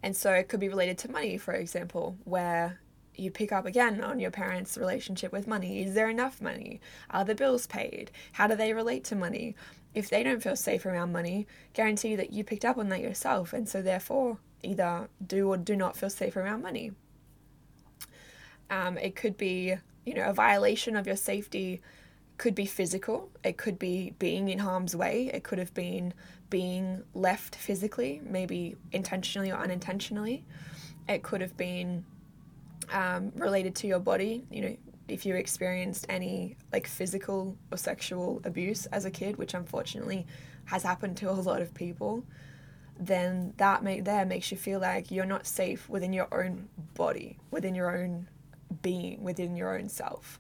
And 0.04 0.14
so 0.14 0.34
it 0.34 0.50
could 0.50 0.60
be 0.60 0.68
related 0.68 0.98
to 0.98 1.10
money, 1.10 1.38
for 1.38 1.54
example, 1.54 2.18
where 2.26 2.82
you 3.16 3.32
pick 3.32 3.54
up 3.54 3.66
again 3.66 4.04
on 4.04 4.20
your 4.20 4.32
parents' 4.32 4.78
relationship 4.78 5.32
with 5.32 5.48
money. 5.48 5.82
Is 5.82 5.94
there 5.94 6.10
enough 6.10 6.42
money? 6.42 6.82
Are 7.12 7.24
the 7.24 7.34
bills 7.34 7.66
paid? 7.66 8.12
How 8.34 8.46
do 8.46 8.58
they 8.58 8.74
relate 8.74 9.06
to 9.06 9.16
money? 9.16 9.56
If 9.94 10.10
they 10.10 10.22
don't 10.22 10.44
feel 10.44 10.58
safe 10.58 10.86
around 10.86 11.14
money, 11.14 11.48
guarantee 11.72 12.18
that 12.18 12.34
you 12.34 12.44
picked 12.44 12.66
up 12.66 12.78
on 12.78 12.90
that 12.90 13.00
yourself. 13.00 13.54
And 13.54 13.70
so, 13.70 13.82
therefore, 13.82 14.40
either 14.64 15.10
do 15.26 15.50
or 15.50 15.58
do 15.58 15.76
not 15.76 15.96
feel 15.96 16.10
safe 16.10 16.36
around 16.36 16.62
money. 16.62 16.92
Um, 18.70 18.98
it 18.98 19.16
could 19.16 19.38
be, 19.38 19.76
you 20.06 20.14
know, 20.14 20.30
a 20.30 20.34
violation 20.34 20.96
of 20.96 21.08
your 21.08 21.16
safety 21.16 21.82
could 22.38 22.56
be 22.56 22.66
physical, 22.66 23.30
it 23.44 23.58
could 23.58 23.78
be 23.78 24.14
being 24.18 24.48
in 24.48 24.60
harm's 24.60 24.96
way, 24.96 25.30
it 25.34 25.44
could 25.44 25.60
have 25.60 25.74
been 25.74 26.14
being 26.50 27.04
left 27.14 27.56
physically, 27.56 28.22
maybe 28.24 28.78
intentionally 28.94 29.52
or 29.52 29.58
unintentionally. 29.58 30.46
It 31.08 31.22
could 31.22 31.42
have 31.42 31.58
been 31.58 32.06
um, 32.92 33.32
related 33.36 33.76
to 33.76 33.88
your 33.88 34.00
body, 34.00 34.46
you 34.50 34.62
know, 34.62 34.78
if 35.10 35.26
you 35.26 35.36
experienced 35.36 36.06
any 36.08 36.56
like 36.72 36.88
physical 36.88 37.58
or 37.72 37.78
sexual 37.78 38.42
abuse 38.46 38.86
as 38.88 39.06
a 39.06 39.12
kid, 39.12 39.38
which 39.38 39.54
unfortunately 39.54 40.26
has 40.66 40.84
happened 40.84 41.18
to 41.18 41.30
a 41.30 41.34
lot 41.34 41.62
of 41.62 41.74
people, 41.74 42.24
then 43.00 43.54
that 43.58 43.82
make 43.82 44.04
there 44.04 44.26
makes 44.26 44.52
you 44.52 44.58
feel 44.58 44.80
like 44.80 45.10
you're 45.10 45.26
not 45.26 45.48
safe 45.48 45.88
within 45.90 46.12
your 46.12 46.28
own 46.34 46.68
body, 46.96 47.38
within 47.50 47.74
your 47.74 47.98
own 47.98 48.28
being, 48.82 49.24
within 49.24 49.56
your 49.56 49.78
own 49.78 49.88
self. 49.88 50.40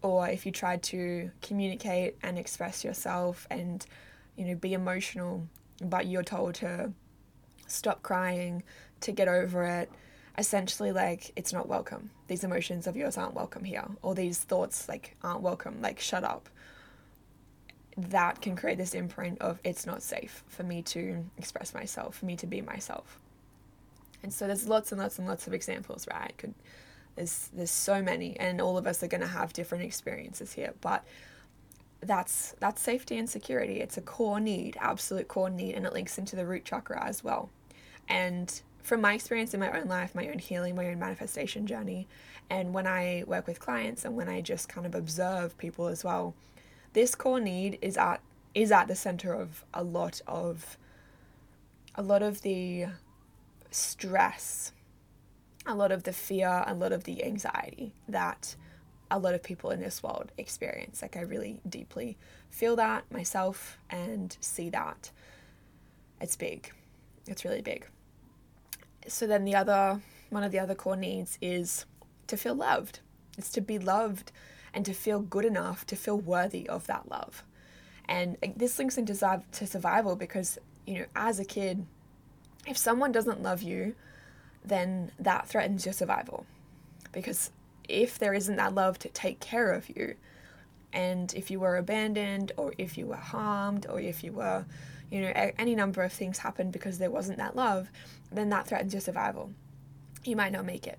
Or 0.00 0.26
if 0.28 0.46
you 0.46 0.52
tried 0.52 0.82
to 0.84 1.30
communicate 1.42 2.16
and 2.22 2.38
express 2.38 2.82
yourself 2.82 3.46
and 3.50 3.84
you 4.36 4.46
know 4.46 4.54
be 4.54 4.74
emotional 4.74 5.46
but 5.82 6.06
you're 6.06 6.22
told 6.22 6.54
to 6.54 6.92
stop 7.66 8.02
crying 8.02 8.62
to 9.00 9.12
get 9.12 9.28
over 9.28 9.64
it 9.64 9.90
essentially 10.38 10.92
like 10.92 11.32
it's 11.36 11.52
not 11.52 11.68
welcome. 11.68 12.10
These 12.28 12.44
emotions 12.44 12.86
of 12.86 12.96
yours 12.96 13.18
aren't 13.18 13.34
welcome 13.34 13.64
here 13.64 13.86
or 14.02 14.14
these 14.14 14.38
thoughts 14.38 14.88
like 14.88 15.16
aren't 15.22 15.42
welcome. 15.42 15.82
Like 15.82 16.00
shut 16.00 16.24
up 16.24 16.48
that 17.96 18.40
can 18.42 18.56
create 18.56 18.78
this 18.78 18.94
imprint 18.94 19.40
of 19.40 19.58
it's 19.64 19.86
not 19.86 20.02
safe 20.02 20.44
for 20.48 20.62
me 20.62 20.82
to 20.82 21.24
express 21.38 21.72
myself 21.72 22.16
for 22.16 22.26
me 22.26 22.36
to 22.36 22.46
be 22.46 22.60
myself 22.60 23.18
and 24.22 24.32
so 24.32 24.46
there's 24.46 24.68
lots 24.68 24.92
and 24.92 25.00
lots 25.00 25.18
and 25.18 25.26
lots 25.26 25.46
of 25.46 25.54
examples 25.54 26.06
right 26.10 26.36
could 26.36 26.54
there's 27.16 27.48
there's 27.52 27.70
so 27.70 28.02
many, 28.02 28.38
and 28.38 28.60
all 28.60 28.78
of 28.78 28.86
us 28.86 29.02
are 29.02 29.08
going 29.08 29.22
to 29.22 29.26
have 29.26 29.52
different 29.52 29.84
experiences 29.84 30.52
here. 30.52 30.74
But 30.80 31.04
that's 32.00 32.54
that's 32.60 32.80
safety 32.80 33.18
and 33.18 33.28
security. 33.28 33.80
It's 33.80 33.96
a 33.96 34.02
core 34.02 34.38
need, 34.38 34.76
absolute 34.80 35.26
core 35.26 35.50
need, 35.50 35.74
and 35.74 35.84
it 35.86 35.92
links 35.92 36.18
into 36.18 36.36
the 36.36 36.46
root 36.46 36.64
chakra 36.64 37.02
as 37.02 37.24
well. 37.24 37.50
And 38.08 38.60
from 38.82 39.00
my 39.00 39.14
experience 39.14 39.52
in 39.52 39.60
my 39.60 39.76
own 39.76 39.88
life, 39.88 40.14
my 40.14 40.28
own 40.28 40.38
healing, 40.38 40.76
my 40.76 40.86
own 40.86 41.00
manifestation 41.00 41.66
journey, 41.66 42.06
and 42.48 42.72
when 42.72 42.86
I 42.86 43.24
work 43.26 43.48
with 43.48 43.58
clients 43.58 44.04
and 44.04 44.14
when 44.14 44.28
I 44.28 44.42
just 44.42 44.68
kind 44.68 44.86
of 44.86 44.94
observe 44.94 45.58
people 45.58 45.88
as 45.88 46.04
well, 46.04 46.34
this 46.96 47.14
core 47.14 47.40
need 47.40 47.78
is 47.80 47.96
at 47.96 48.20
is 48.54 48.72
at 48.72 48.88
the 48.88 48.96
center 48.96 49.32
of 49.34 49.64
a 49.72 49.84
lot 49.84 50.20
of 50.26 50.78
a 51.94 52.02
lot 52.02 52.22
of 52.22 52.42
the 52.42 52.86
stress 53.70 54.72
a 55.66 55.74
lot 55.74 55.92
of 55.92 56.04
the 56.04 56.12
fear, 56.12 56.64
a 56.66 56.74
lot 56.74 56.92
of 56.92 57.04
the 57.04 57.24
anxiety 57.24 57.92
that 58.08 58.54
a 59.10 59.18
lot 59.18 59.34
of 59.34 59.42
people 59.42 59.70
in 59.70 59.80
this 59.80 60.02
world 60.02 60.32
experience. 60.38 61.02
Like, 61.02 61.16
I 61.16 61.20
really 61.20 61.60
deeply 61.68 62.16
feel 62.50 62.76
that 62.76 63.10
myself 63.10 63.78
and 63.90 64.36
see 64.40 64.70
that. 64.70 65.10
It's 66.20 66.36
big, 66.36 66.72
it's 67.26 67.44
really 67.44 67.62
big. 67.62 67.86
So, 69.06 69.26
then 69.26 69.44
the 69.44 69.54
other 69.54 70.00
one 70.30 70.44
of 70.44 70.52
the 70.52 70.58
other 70.58 70.74
core 70.74 70.96
needs 70.96 71.38
is 71.40 71.84
to 72.26 72.36
feel 72.36 72.54
loved. 72.54 73.00
It's 73.36 73.50
to 73.50 73.60
be 73.60 73.78
loved 73.78 74.32
and 74.74 74.84
to 74.84 74.92
feel 74.92 75.20
good 75.20 75.44
enough 75.44 75.86
to 75.86 75.96
feel 75.96 76.18
worthy 76.18 76.68
of 76.68 76.86
that 76.86 77.10
love. 77.10 77.42
And 78.08 78.36
this 78.56 78.78
links 78.78 78.98
into 78.98 79.14
to 79.52 79.66
survival 79.66 80.16
because, 80.16 80.58
you 80.86 81.00
know, 81.00 81.06
as 81.16 81.40
a 81.40 81.44
kid, 81.44 81.86
if 82.66 82.76
someone 82.76 83.12
doesn't 83.12 83.42
love 83.42 83.62
you, 83.62 83.94
then 84.64 85.10
that 85.18 85.48
threatens 85.48 85.84
your 85.84 85.92
survival. 85.92 86.46
Because 87.12 87.50
if 87.88 88.18
there 88.18 88.34
isn't 88.34 88.56
that 88.56 88.74
love 88.74 88.98
to 89.00 89.08
take 89.08 89.40
care 89.40 89.72
of 89.72 89.88
you, 89.88 90.14
and 90.92 91.32
if 91.34 91.50
you 91.50 91.60
were 91.60 91.76
abandoned, 91.76 92.52
or 92.56 92.72
if 92.78 92.96
you 92.96 93.06
were 93.06 93.16
harmed, 93.16 93.86
or 93.88 94.00
if 94.00 94.22
you 94.22 94.32
were, 94.32 94.64
you 95.10 95.20
know, 95.20 95.32
any 95.58 95.74
number 95.74 96.02
of 96.02 96.12
things 96.12 96.38
happened 96.38 96.72
because 96.72 96.98
there 96.98 97.10
wasn't 97.10 97.38
that 97.38 97.54
love, 97.56 97.90
then 98.32 98.50
that 98.50 98.66
threatens 98.66 98.92
your 98.92 99.00
survival. 99.00 99.50
You 100.24 100.36
might 100.36 100.52
not 100.52 100.64
make 100.64 100.86
it. 100.86 100.98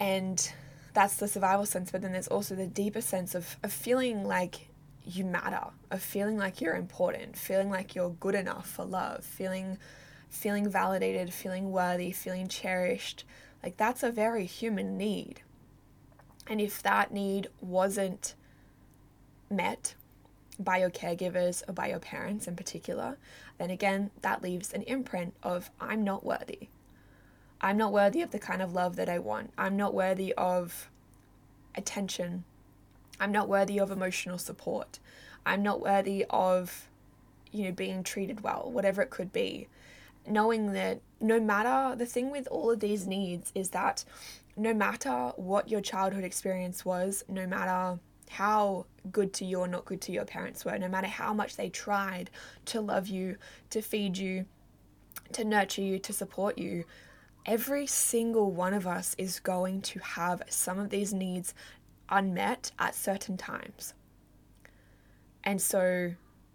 And 0.00 0.52
that's 0.96 1.16
the 1.16 1.28
survival 1.28 1.66
sense, 1.66 1.90
but 1.90 2.00
then 2.00 2.12
there's 2.12 2.26
also 2.26 2.54
the 2.54 2.66
deeper 2.66 3.02
sense 3.02 3.34
of, 3.34 3.58
of 3.62 3.70
feeling 3.70 4.24
like 4.24 4.68
you 5.04 5.26
matter, 5.26 5.66
of 5.90 6.00
feeling 6.00 6.38
like 6.38 6.62
you're 6.62 6.74
important, 6.74 7.36
feeling 7.36 7.68
like 7.68 7.94
you're 7.94 8.16
good 8.18 8.34
enough 8.34 8.66
for 8.66 8.86
love, 8.86 9.22
feeling 9.22 9.76
feeling 10.30 10.68
validated, 10.70 11.34
feeling 11.34 11.70
worthy, 11.70 12.12
feeling 12.12 12.48
cherished. 12.48 13.24
Like 13.62 13.76
that's 13.76 14.02
a 14.02 14.10
very 14.10 14.46
human 14.46 14.96
need. 14.96 15.42
And 16.46 16.62
if 16.62 16.82
that 16.82 17.12
need 17.12 17.48
wasn't 17.60 18.34
met 19.50 19.94
by 20.58 20.78
your 20.78 20.90
caregivers 20.90 21.62
or 21.68 21.74
by 21.74 21.88
your 21.88 21.98
parents 21.98 22.48
in 22.48 22.56
particular, 22.56 23.18
then 23.58 23.68
again, 23.68 24.12
that 24.22 24.42
leaves 24.42 24.72
an 24.72 24.80
imprint 24.82 25.34
of 25.42 25.70
I'm 25.78 26.04
not 26.04 26.24
worthy. 26.24 26.68
I'm 27.66 27.76
not 27.76 27.92
worthy 27.92 28.22
of 28.22 28.30
the 28.30 28.38
kind 28.38 28.62
of 28.62 28.74
love 28.74 28.94
that 28.94 29.08
I 29.08 29.18
want. 29.18 29.52
I'm 29.58 29.76
not 29.76 29.92
worthy 29.92 30.32
of 30.34 30.88
attention. 31.74 32.44
I'm 33.18 33.32
not 33.32 33.48
worthy 33.48 33.80
of 33.80 33.90
emotional 33.90 34.38
support. 34.38 35.00
I'm 35.44 35.64
not 35.64 35.80
worthy 35.80 36.24
of, 36.30 36.88
you 37.50 37.64
know, 37.64 37.72
being 37.72 38.04
treated 38.04 38.42
well, 38.42 38.70
whatever 38.72 39.02
it 39.02 39.10
could 39.10 39.32
be 39.32 39.66
knowing 40.28 40.72
that 40.72 41.00
no 41.20 41.40
matter 41.40 41.96
the 41.96 42.06
thing 42.06 42.30
with 42.30 42.48
all 42.50 42.70
of 42.70 42.80
these 42.80 43.06
needs 43.06 43.52
is 43.54 43.70
that 43.70 44.04
no 44.56 44.74
matter 44.74 45.32
what 45.36 45.70
your 45.70 45.80
childhood 45.80 46.24
experience 46.24 46.84
was, 46.84 47.24
no 47.28 47.46
matter 47.46 47.98
how 48.30 48.86
good 49.12 49.32
to 49.32 49.44
you 49.44 49.60
or 49.60 49.68
not 49.68 49.84
good 49.84 50.00
to 50.00 50.12
your 50.12 50.24
parents 50.24 50.64
were, 50.64 50.76
no 50.78 50.88
matter 50.88 51.06
how 51.06 51.32
much 51.32 51.56
they 51.56 51.68
tried 51.68 52.30
to 52.64 52.80
love 52.80 53.06
you, 53.06 53.36
to 53.70 53.80
feed 53.80 54.18
you, 54.18 54.46
to 55.32 55.44
nurture 55.44 55.82
you, 55.82 55.98
to 55.98 56.12
support 56.12 56.58
you, 56.58 56.84
every 57.46 57.86
single 57.86 58.50
one 58.50 58.74
of 58.74 58.86
us 58.86 59.14
is 59.16 59.38
going 59.40 59.80
to 59.80 60.00
have 60.00 60.42
some 60.48 60.78
of 60.78 60.90
these 60.90 61.14
needs 61.14 61.54
unmet 62.08 62.72
at 62.78 62.94
certain 62.94 63.36
times. 63.36 63.94
And 65.44 65.62
so 65.62 66.12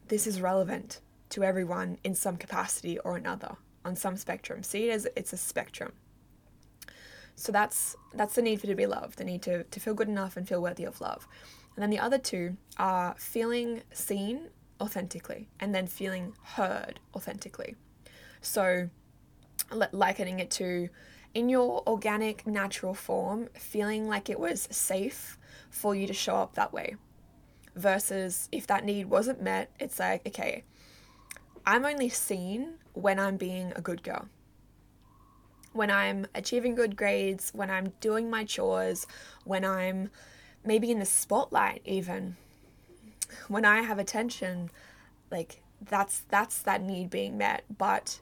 this 0.09 0.27
is 0.27 0.41
relevant 0.41 0.99
to 1.29 1.43
everyone 1.43 1.97
in 2.03 2.13
some 2.13 2.35
capacity 2.35 2.99
or 2.99 3.15
another 3.15 3.55
on 3.85 3.95
some 3.95 4.17
spectrum. 4.17 4.63
See 4.63 4.89
it 4.89 4.91
as 4.91 5.07
it's 5.15 5.31
a 5.31 5.37
spectrum. 5.37 5.93
So 7.35 7.53
that's 7.53 7.95
that's 8.13 8.35
the 8.35 8.41
need 8.41 8.59
for 8.59 8.67
to 8.67 8.75
be 8.75 8.85
loved, 8.85 9.17
the 9.17 9.23
need 9.23 9.41
to, 9.43 9.63
to 9.63 9.79
feel 9.79 9.93
good 9.93 10.09
enough 10.09 10.35
and 10.35 10.47
feel 10.47 10.61
worthy 10.61 10.83
of 10.83 10.99
love. 10.99 11.27
And 11.75 11.81
then 11.81 11.89
the 11.89 11.99
other 11.99 12.17
two 12.17 12.57
are 12.77 13.15
feeling 13.17 13.81
seen 13.93 14.49
authentically 14.81 15.47
and 15.59 15.73
then 15.73 15.87
feeling 15.87 16.33
heard 16.43 16.99
authentically. 17.15 17.75
So 18.41 18.89
likening 19.91 20.39
it 20.39 20.51
to 20.51 20.89
in 21.33 21.49
your 21.49 21.83
organic 21.87 22.45
natural 22.45 22.93
form, 22.93 23.49
feeling 23.53 24.07
like 24.07 24.29
it 24.29 24.39
was 24.39 24.67
safe 24.71 25.37
for 25.69 25.95
you 25.95 26.07
to 26.07 26.13
show 26.13 26.35
up 26.35 26.55
that 26.55 26.73
way. 26.73 26.95
Versus 27.75 28.49
if 28.51 28.67
that 28.67 28.83
need 28.83 29.05
wasn't 29.05 29.41
met, 29.41 29.71
it's 29.79 29.99
like, 29.99 30.27
okay, 30.27 30.63
I'm 31.65 31.85
only 31.85 32.09
seen 32.09 32.73
when 32.93 33.19
I'm 33.19 33.37
being 33.37 33.71
a 33.75 33.81
good 33.81 34.03
girl. 34.03 34.27
When 35.73 35.89
I'm 35.89 36.27
achieving 36.35 36.75
good 36.75 36.97
grades, 36.97 37.51
when 37.53 37.69
I'm 37.69 37.93
doing 38.01 38.29
my 38.29 38.43
chores, 38.43 39.07
when 39.45 39.63
I'm 39.63 40.09
maybe 40.65 40.91
in 40.91 40.99
the 40.99 41.05
spotlight 41.05 41.81
even. 41.85 42.35
When 43.47 43.63
I 43.63 43.81
have 43.81 43.99
attention, 43.99 44.69
like 45.31 45.61
that's 45.81 46.23
that's 46.29 46.61
that 46.63 46.81
need 46.81 47.09
being 47.09 47.37
met, 47.37 47.63
but 47.77 48.19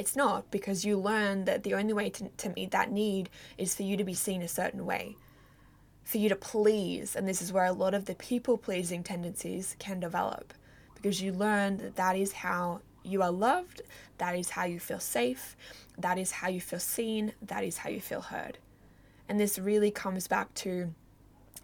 it's 0.00 0.16
not 0.16 0.50
because 0.50 0.84
you 0.84 0.98
learn 0.98 1.44
that 1.44 1.62
the 1.62 1.74
only 1.74 1.92
way 1.92 2.08
to, 2.10 2.28
to 2.28 2.48
meet 2.50 2.70
that 2.70 2.90
need 2.90 3.28
is 3.58 3.74
for 3.74 3.82
you 3.82 3.96
to 3.98 4.04
be 4.04 4.14
seen 4.14 4.40
a 4.42 4.48
certain 4.48 4.86
way 4.86 5.16
for 6.10 6.18
you 6.18 6.28
to 6.28 6.36
please. 6.36 7.14
And 7.14 7.28
this 7.28 7.40
is 7.40 7.52
where 7.52 7.66
a 7.66 7.72
lot 7.72 7.94
of 7.94 8.06
the 8.06 8.14
people 8.14 8.58
pleasing 8.58 9.04
tendencies 9.04 9.76
can 9.78 10.00
develop 10.00 10.54
because 10.94 11.20
you 11.20 11.32
learn 11.32 11.76
that 11.76 11.96
that 11.96 12.16
is 12.16 12.32
how 12.32 12.80
you 13.04 13.22
are 13.22 13.30
loved, 13.30 13.82
that 14.18 14.34
is 14.34 14.50
how 14.50 14.64
you 14.64 14.80
feel 14.80 14.98
safe, 14.98 15.56
that 15.98 16.18
is 16.18 16.32
how 16.32 16.48
you 16.48 16.60
feel 16.60 16.80
seen, 16.80 17.32
that 17.42 17.62
is 17.62 17.78
how 17.78 17.90
you 17.90 18.00
feel 18.00 18.22
heard. 18.22 18.58
And 19.28 19.38
this 19.38 19.58
really 19.58 19.90
comes 19.90 20.26
back 20.26 20.52
to 20.54 20.92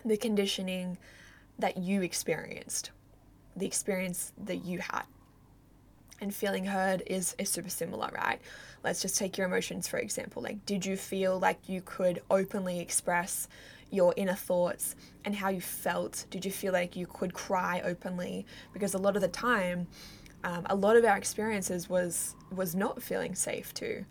the 0.05 0.17
conditioning 0.17 0.99
that 1.59 1.79
you 1.79 2.03
experienced, 2.03 2.91
the 3.57 3.67
experience 3.67 4.33
that 4.45 4.65
you 4.65 4.79
had. 4.79 5.05
And 6.21 6.35
feeling 6.35 6.65
heard 6.65 7.03
is, 7.07 7.35
is 7.39 7.51
super 7.51 7.69
similar, 7.69 8.11
right? 8.15 8.41
Let's 8.83 9.03
just 9.03 9.17
take 9.17 9.37
your 9.37 9.47
emotions 9.47 9.87
for 9.87 9.99
example. 9.99 10.43
Like, 10.43 10.65
did 10.65 10.87
you 10.87 10.97
feel 10.97 11.39
like 11.39 11.69
you 11.69 11.83
could 11.83 12.23
openly 12.31 12.81
express 12.81 13.49
your 13.91 14.13
inner 14.17 14.35
thoughts 14.35 14.97
and 15.25 15.35
how 15.35 15.49
you 15.49 15.61
felt. 15.61 16.27
Did 16.31 16.45
you 16.45 16.51
feel 16.51 16.73
like 16.73 16.97
you 16.97 17.07
could 17.07 17.33
cry 17.33 17.81
openly? 17.85 18.47
Because 18.73 18.95
a 18.95 18.99
lot 18.99 19.17
of 19.17 19.23
the 19.23 19.29
time, 19.29 19.87
um, 20.45 20.67
a 20.67 20.75
lot 20.75 20.97
of 20.97 21.05
our 21.05 21.17
experiences 21.17 21.89
was 21.89 22.35
was 22.55 22.75
not 22.75 23.03
feeling 23.03 23.35
safe 23.35 23.73
too. 23.75 24.05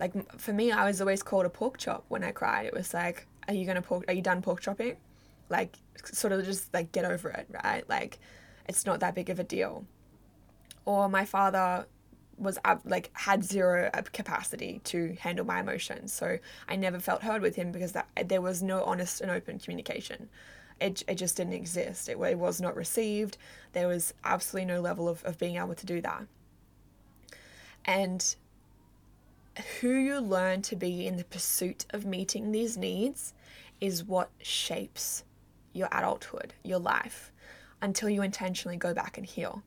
Like 0.00 0.12
for 0.38 0.52
me, 0.52 0.72
I 0.72 0.84
was 0.84 1.00
always 1.00 1.22
called 1.22 1.46
a 1.46 1.50
pork 1.50 1.78
chop 1.78 2.04
when 2.08 2.24
I 2.24 2.32
cried. 2.32 2.66
It 2.66 2.74
was 2.74 2.92
like, 2.94 3.26
"Are 3.48 3.54
you 3.54 3.66
gonna 3.66 3.82
pork? 3.82 4.04
Are 4.08 4.14
you 4.14 4.22
done 4.22 4.42
pork 4.42 4.60
chopping?" 4.60 4.96
Like 5.48 5.76
sort 6.04 6.32
of 6.32 6.44
just 6.44 6.72
like 6.74 6.92
get 6.92 7.04
over 7.04 7.30
it, 7.30 7.46
right? 7.50 7.88
Like 7.88 8.18
it's 8.68 8.86
not 8.86 9.00
that 9.00 9.14
big 9.14 9.30
of 9.30 9.38
a 9.38 9.44
deal. 9.44 9.86
Or 10.84 11.08
my 11.08 11.24
father 11.24 11.86
was 12.36 12.58
like 12.84 13.10
had 13.14 13.44
zero 13.44 13.90
uh, 13.94 14.02
capacity 14.12 14.80
to 14.84 15.16
handle 15.20 15.44
my 15.44 15.60
emotions. 15.60 16.12
So 16.12 16.38
i 16.68 16.76
never 16.76 16.98
felt 16.98 17.22
heard 17.22 17.42
with 17.42 17.56
him 17.56 17.72
because 17.72 17.92
that 17.92 18.08
there 18.26 18.40
was 18.40 18.62
no 18.62 18.82
honest 18.84 19.20
and 19.20 19.30
open 19.30 19.58
communication. 19.58 20.28
It, 20.80 21.04
it 21.06 21.14
just 21.14 21.36
didn't 21.36 21.52
exist. 21.52 22.08
It, 22.08 22.18
it 22.18 22.38
was 22.38 22.60
not 22.60 22.74
received. 22.74 23.38
There 23.72 23.86
was 23.86 24.12
absolutely 24.24 24.66
no 24.66 24.80
level 24.80 25.08
of, 25.08 25.22
of 25.24 25.38
being 25.38 25.56
able 25.56 25.74
to 25.74 25.86
do 25.86 26.00
that. 26.00 26.26
And 27.84 28.34
who 29.80 29.90
you 29.90 30.18
learn 30.18 30.62
to 30.62 30.76
be 30.76 31.06
in 31.06 31.16
the 31.16 31.24
pursuit 31.24 31.86
of 31.90 32.04
meeting 32.04 32.50
these 32.50 32.76
needs 32.76 33.34
is 33.80 34.02
what 34.02 34.30
shapes 34.42 35.24
your 35.72 35.88
adulthood 35.92 36.54
your 36.62 36.78
life 36.78 37.32
until 37.82 38.08
you 38.08 38.22
intentionally 38.22 38.76
go 38.76 38.94
back 38.94 39.16
and 39.16 39.26
heal 39.26 39.62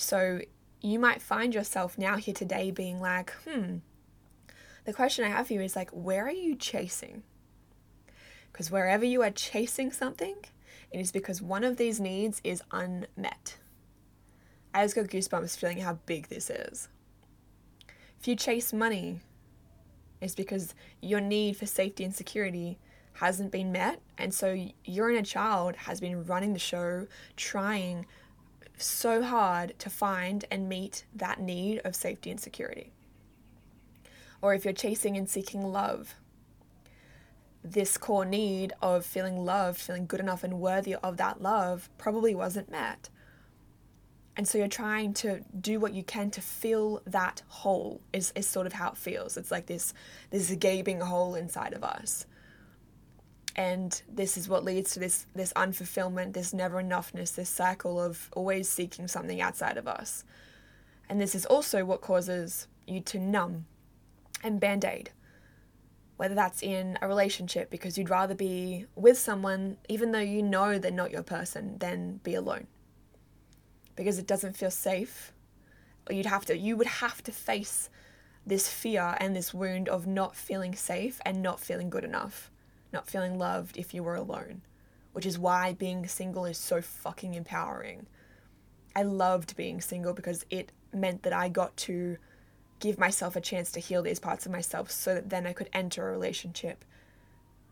so 0.00 0.40
you 0.80 0.98
might 0.98 1.20
find 1.20 1.54
yourself 1.54 1.98
now 1.98 2.16
here 2.16 2.34
today 2.34 2.70
being 2.70 3.00
like, 3.00 3.32
hmm, 3.46 3.76
the 4.84 4.92
question 4.92 5.24
I 5.24 5.28
have 5.28 5.48
for 5.48 5.52
you 5.52 5.60
is 5.60 5.76
like, 5.76 5.90
where 5.90 6.26
are 6.26 6.32
you 6.32 6.56
chasing? 6.56 7.22
Because 8.50 8.70
wherever 8.70 9.04
you 9.04 9.22
are 9.22 9.30
chasing 9.30 9.92
something, 9.92 10.36
it 10.90 10.98
is 10.98 11.12
because 11.12 11.42
one 11.42 11.64
of 11.64 11.76
these 11.76 12.00
needs 12.00 12.40
is 12.42 12.62
unmet. 12.72 13.58
I 14.72 14.84
just 14.84 14.94
got 14.94 15.06
goosebumps 15.06 15.58
feeling 15.58 15.78
how 15.78 15.98
big 16.06 16.28
this 16.28 16.50
is. 16.50 16.88
If 18.18 18.26
you 18.26 18.36
chase 18.36 18.72
money, 18.72 19.20
it's 20.20 20.34
because 20.34 20.74
your 21.00 21.20
need 21.20 21.56
for 21.56 21.66
safety 21.66 22.04
and 22.04 22.14
security 22.14 22.78
hasn't 23.14 23.52
been 23.52 23.72
met, 23.72 24.00
and 24.16 24.32
so 24.32 24.68
your 24.84 25.10
inner 25.10 25.22
child 25.22 25.76
has 25.76 26.00
been 26.00 26.24
running 26.24 26.52
the 26.52 26.58
show, 26.58 27.06
trying 27.36 28.06
so 28.84 29.22
hard 29.22 29.78
to 29.78 29.90
find 29.90 30.44
and 30.50 30.68
meet 30.68 31.04
that 31.14 31.40
need 31.40 31.80
of 31.84 31.94
safety 31.94 32.30
and 32.30 32.40
security. 32.40 32.92
Or 34.42 34.54
if 34.54 34.64
you're 34.64 34.74
chasing 34.74 35.16
and 35.16 35.28
seeking 35.28 35.72
love, 35.72 36.14
this 37.62 37.98
core 37.98 38.24
need 38.24 38.72
of 38.80 39.04
feeling 39.04 39.44
loved, 39.44 39.80
feeling 39.80 40.06
good 40.06 40.20
enough 40.20 40.42
and 40.44 40.60
worthy 40.60 40.94
of 40.94 41.18
that 41.18 41.42
love 41.42 41.90
probably 41.98 42.34
wasn't 42.34 42.70
met. 42.70 43.10
And 44.36 44.48
so 44.48 44.56
you're 44.56 44.68
trying 44.68 45.12
to 45.14 45.40
do 45.60 45.78
what 45.78 45.92
you 45.92 46.02
can 46.02 46.30
to 46.30 46.40
fill 46.40 47.02
that 47.06 47.42
hole 47.48 48.00
is, 48.12 48.32
is 48.34 48.46
sort 48.46 48.66
of 48.66 48.72
how 48.72 48.90
it 48.92 48.96
feels. 48.96 49.36
It's 49.36 49.50
like 49.50 49.66
this 49.66 49.92
this 50.30 50.50
gaping 50.52 51.00
hole 51.00 51.34
inside 51.34 51.74
of 51.74 51.84
us 51.84 52.26
and 53.60 54.00
this 54.08 54.38
is 54.38 54.48
what 54.48 54.64
leads 54.64 54.92
to 54.92 54.98
this 54.98 55.26
this 55.34 55.52
unfulfillment 55.52 56.32
this 56.32 56.54
never 56.54 56.82
enoughness 56.82 57.34
this 57.34 57.50
cycle 57.50 58.00
of 58.00 58.30
always 58.32 58.70
seeking 58.70 59.06
something 59.06 59.38
outside 59.42 59.76
of 59.76 59.86
us. 59.86 60.24
And 61.10 61.20
this 61.20 61.34
is 61.34 61.44
also 61.44 61.84
what 61.84 62.00
causes 62.00 62.68
you 62.86 63.00
to 63.00 63.18
numb 63.18 63.66
and 64.42 64.60
band-aid 64.60 65.10
whether 66.16 66.34
that's 66.34 66.62
in 66.62 66.98
a 67.02 67.08
relationship 67.08 67.70
because 67.70 67.98
you'd 67.98 68.08
rather 68.08 68.34
be 68.34 68.86
with 68.94 69.18
someone 69.18 69.76
even 69.90 70.12
though 70.12 70.18
you 70.34 70.42
know 70.42 70.78
they're 70.78 70.90
not 70.90 71.10
your 71.10 71.22
person 71.22 71.76
than 71.78 72.20
be 72.22 72.34
alone. 72.34 72.66
Because 73.94 74.18
it 74.18 74.26
doesn't 74.26 74.56
feel 74.56 74.70
safe. 74.70 75.32
Or 76.06 76.14
you'd 76.14 76.26
have 76.26 76.46
to 76.46 76.56
you 76.56 76.78
would 76.78 76.86
have 76.86 77.22
to 77.24 77.32
face 77.32 77.90
this 78.46 78.72
fear 78.72 79.16
and 79.20 79.36
this 79.36 79.52
wound 79.52 79.86
of 79.90 80.06
not 80.06 80.34
feeling 80.34 80.74
safe 80.74 81.20
and 81.26 81.42
not 81.42 81.60
feeling 81.60 81.90
good 81.90 82.04
enough 82.04 82.50
not 82.92 83.08
feeling 83.08 83.38
loved 83.38 83.76
if 83.76 83.94
you 83.94 84.02
were 84.02 84.14
alone, 84.14 84.62
which 85.12 85.26
is 85.26 85.38
why 85.38 85.72
being 85.72 86.06
single 86.06 86.44
is 86.44 86.58
so 86.58 86.80
fucking 86.80 87.34
empowering. 87.34 88.06
I 88.94 89.02
loved 89.02 89.56
being 89.56 89.80
single 89.80 90.12
because 90.12 90.44
it 90.50 90.72
meant 90.92 91.22
that 91.22 91.32
I 91.32 91.48
got 91.48 91.76
to 91.78 92.16
give 92.80 92.98
myself 92.98 93.36
a 93.36 93.40
chance 93.40 93.70
to 93.72 93.80
heal 93.80 94.02
these 94.02 94.18
parts 94.18 94.46
of 94.46 94.52
myself 94.52 94.90
so 94.90 95.14
that 95.14 95.30
then 95.30 95.46
I 95.46 95.52
could 95.52 95.68
enter 95.72 96.08
a 96.08 96.12
relationship 96.12 96.84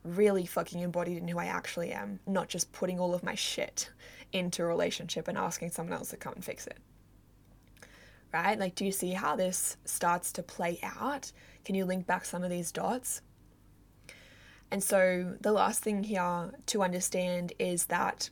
really 0.04 0.46
fucking 0.46 0.80
embodied 0.80 1.18
in 1.18 1.28
who 1.28 1.38
I 1.38 1.46
actually 1.46 1.92
am, 1.92 2.20
not 2.26 2.48
just 2.48 2.72
putting 2.72 3.00
all 3.00 3.14
of 3.14 3.22
my 3.22 3.34
shit 3.34 3.90
into 4.32 4.62
a 4.62 4.66
relationship 4.66 5.28
and 5.28 5.36
asking 5.36 5.70
someone 5.70 5.96
else 5.98 6.10
to 6.10 6.16
come 6.16 6.34
and 6.34 6.44
fix 6.44 6.66
it. 6.66 6.78
Right? 8.32 8.58
Like, 8.58 8.74
do 8.74 8.84
you 8.84 8.92
see 8.92 9.12
how 9.12 9.36
this 9.36 9.78
starts 9.86 10.32
to 10.32 10.42
play 10.42 10.78
out? 10.82 11.32
Can 11.64 11.74
you 11.74 11.86
link 11.86 12.06
back 12.06 12.26
some 12.26 12.44
of 12.44 12.50
these 12.50 12.70
dots? 12.70 13.22
And 14.70 14.82
so 14.82 15.36
the 15.40 15.52
last 15.52 15.82
thing 15.82 16.04
here 16.04 16.50
to 16.66 16.82
understand 16.82 17.52
is 17.58 17.86
that 17.86 18.30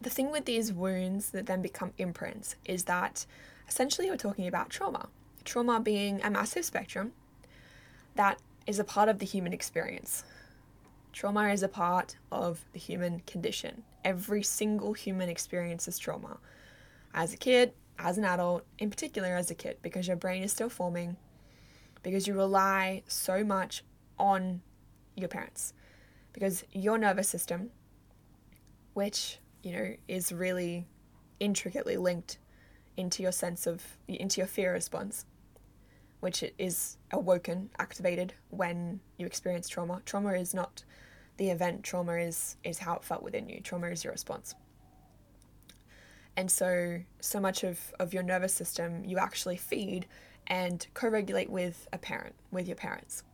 the 0.00 0.10
thing 0.10 0.30
with 0.30 0.44
these 0.44 0.72
wounds 0.72 1.30
that 1.30 1.46
then 1.46 1.60
become 1.60 1.92
imprints 1.98 2.56
is 2.64 2.84
that 2.84 3.26
essentially 3.68 4.08
we're 4.08 4.16
talking 4.16 4.46
about 4.46 4.70
trauma. 4.70 5.08
Trauma 5.44 5.80
being 5.80 6.20
a 6.22 6.30
massive 6.30 6.64
spectrum 6.64 7.12
that 8.14 8.38
is 8.66 8.78
a 8.78 8.84
part 8.84 9.08
of 9.08 9.18
the 9.18 9.26
human 9.26 9.52
experience. 9.52 10.24
Trauma 11.12 11.48
is 11.48 11.62
a 11.62 11.68
part 11.68 12.16
of 12.30 12.64
the 12.72 12.78
human 12.78 13.20
condition. 13.20 13.82
Every 14.04 14.42
single 14.42 14.92
human 14.92 15.28
experiences 15.28 15.98
trauma. 15.98 16.38
As 17.12 17.34
a 17.34 17.36
kid, 17.36 17.72
as 17.98 18.16
an 18.16 18.24
adult, 18.24 18.64
in 18.78 18.90
particular 18.90 19.28
as 19.36 19.50
a 19.50 19.54
kid, 19.54 19.78
because 19.82 20.06
your 20.06 20.16
brain 20.16 20.42
is 20.42 20.52
still 20.52 20.68
forming, 20.68 21.16
because 22.02 22.26
you 22.26 22.34
rely 22.34 23.02
so 23.08 23.44
much 23.44 23.82
on 24.18 24.62
your 25.16 25.28
parents 25.28 25.72
because 26.32 26.64
your 26.72 26.98
nervous 26.98 27.28
system 27.28 27.70
which 28.94 29.38
you 29.62 29.72
know 29.72 29.94
is 30.08 30.32
really 30.32 30.86
intricately 31.38 31.96
linked 31.96 32.38
into 32.96 33.22
your 33.22 33.32
sense 33.32 33.66
of 33.66 33.82
into 34.08 34.40
your 34.40 34.46
fear 34.46 34.72
response 34.72 35.24
which 36.20 36.44
is 36.58 36.98
awoken 37.10 37.70
activated 37.78 38.34
when 38.50 39.00
you 39.16 39.26
experience 39.26 39.68
trauma. 39.68 40.02
Trauma 40.04 40.32
is 40.34 40.54
not 40.54 40.84
the 41.38 41.50
event. 41.50 41.82
Trauma 41.82 42.14
is 42.14 42.56
is 42.62 42.78
how 42.78 42.94
it 42.94 43.04
felt 43.04 43.22
within 43.22 43.48
you. 43.48 43.60
Trauma 43.60 43.88
is 43.88 44.04
your 44.04 44.12
response. 44.12 44.54
And 46.36 46.50
so, 46.50 47.00
so 47.20 47.40
much 47.40 47.64
of, 47.64 47.92
of 47.98 48.14
your 48.14 48.22
nervous 48.22 48.54
system 48.54 49.04
you 49.04 49.18
actually 49.18 49.56
feed 49.56 50.06
and 50.46 50.86
co 50.94 51.08
regulate 51.08 51.50
with 51.50 51.88
a 51.92 51.98
parent, 51.98 52.34
with 52.50 52.66
your 52.66 52.76
parents. 52.76 53.24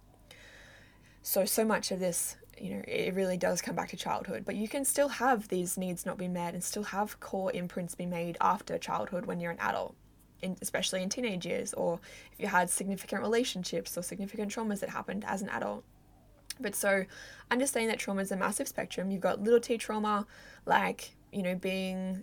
So, 1.27 1.45
so 1.45 1.65
much 1.65 1.91
of 1.91 1.99
this, 1.99 2.37
you 2.57 2.71
know, 2.71 2.83
it 2.87 3.13
really 3.15 3.37
does 3.37 3.61
come 3.61 3.75
back 3.75 3.89
to 3.89 3.97
childhood, 3.97 4.45
but 4.45 4.55
you 4.55 4.69
can 4.69 4.85
still 4.85 5.09
have 5.09 5.49
these 5.49 5.77
needs 5.77 6.07
not 6.07 6.19
be 6.19 6.29
met 6.29 6.55
and 6.55 6.63
still 6.63 6.85
have 6.85 7.19
core 7.19 7.51
imprints 7.51 7.97
be 7.97 8.07
made 8.07 8.37
after 8.41 8.79
childhood 8.79 9.27
when 9.27 9.41
you're 9.41 9.51
an 9.51 9.59
adult. 9.59 9.97
In, 10.41 10.57
especially 10.63 11.03
in 11.03 11.09
teenage 11.09 11.45
years, 11.45 11.75
or 11.75 11.99
if 12.33 12.39
you 12.39 12.47
had 12.47 12.71
significant 12.71 13.23
relationships 13.23 13.99
or 13.99 14.03
significant 14.03 14.55
traumas 14.55 14.79
that 14.79 14.91
happened 14.91 15.25
as 15.27 15.43
an 15.43 15.49
adult. 15.49 15.83
But 16.61 16.77
so, 16.77 17.07
understanding 17.51 17.89
that 17.89 17.99
trauma 17.99 18.23
is 18.23 18.31
a 18.31 18.37
massive 18.37 18.69
spectrum. 18.69 19.11
You've 19.11 19.21
got 19.21 19.43
little 19.43 19.59
t 19.59 19.79
trauma, 19.79 20.29
like 20.65 21.17
you 21.33 21.43
know, 21.43 21.57
being 21.57 22.23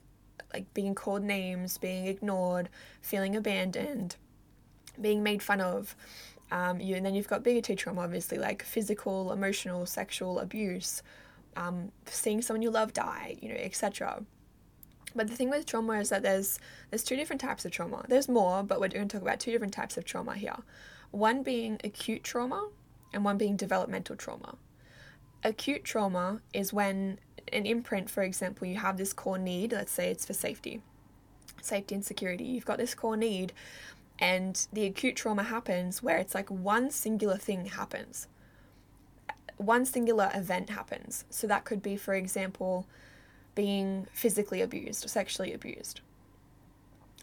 like 0.53 0.73
being 0.73 0.95
called 0.95 1.23
names, 1.23 1.77
being 1.77 2.07
ignored, 2.07 2.69
feeling 3.01 3.35
abandoned, 3.35 4.15
being 5.01 5.23
made 5.23 5.43
fun 5.43 5.59
of. 5.59 5.93
Um, 6.53 6.79
you, 6.79 6.95
and 6.95 7.03
then 7.03 7.15
you've 7.15 7.27
got 7.27 7.43
bigger 7.43 7.75
trauma, 7.75 8.01
obviously, 8.01 8.37
like 8.37 8.61
physical, 8.61 9.31
emotional, 9.31 9.87
sexual 9.87 10.37
abuse, 10.37 11.01
um, 11.55 11.91
seeing 12.05 12.43
someone 12.43 12.61
you 12.61 12.69
love 12.69 12.93
die, 12.93 13.37
you 13.41 13.49
know, 13.49 13.55
etc. 13.55 14.23
But 15.15 15.27
the 15.27 15.35
thing 15.35 15.49
with 15.49 15.65
trauma 15.65 15.93
is 15.93 16.09
that 16.09 16.21
there's 16.21 16.59
there's 16.91 17.03
two 17.03 17.15
different 17.15 17.41
types 17.41 17.65
of 17.65 17.71
trauma. 17.71 18.05
There's 18.07 18.29
more, 18.29 18.61
but 18.61 18.79
we're 18.79 18.89
going 18.89 19.07
to 19.07 19.17
talk 19.17 19.23
about 19.23 19.39
two 19.39 19.51
different 19.51 19.73
types 19.73 19.97
of 19.97 20.05
trauma 20.05 20.35
here. 20.35 20.57
One 21.09 21.41
being 21.41 21.79
acute 21.83 22.23
trauma, 22.23 22.69
and 23.11 23.25
one 23.25 23.39
being 23.39 23.55
developmental 23.55 24.15
trauma. 24.15 24.55
Acute 25.43 25.83
trauma 25.83 26.39
is 26.53 26.71
when 26.71 27.17
an 27.51 27.65
imprint, 27.65 28.11
for 28.11 28.21
example, 28.21 28.67
you 28.67 28.77
have 28.77 28.97
this 28.97 29.11
core 29.11 29.39
need. 29.39 29.71
Let's 29.71 29.91
say 29.91 30.11
it's 30.11 30.25
for 30.25 30.33
safety, 30.33 30.81
safety 31.63 31.95
and 31.95 32.05
security. 32.05 32.43
You've 32.43 32.65
got 32.65 32.77
this 32.77 32.93
core 32.93 33.17
need, 33.17 33.53
and 34.23 34.67
the 34.71 34.85
acute 34.85 35.17
trauma 35.17 35.43
happens 35.43 36.01
where 36.01 36.17
it's 36.17 36.33
like 36.33 36.49
one 36.49 36.89
singular 36.91 37.35
thing 37.35 37.65
happens. 37.65 38.29
One 39.57 39.85
singular 39.85 40.31
event 40.33 40.69
happens. 40.69 41.25
So 41.29 41.45
that 41.47 41.65
could 41.65 41.81
be, 41.81 41.97
for 41.97 42.13
example, 42.13 42.87
being 43.53 44.07
physically 44.13 44.61
abused 44.61 45.03
or 45.03 45.09
sexually 45.09 45.51
abused. 45.51 45.99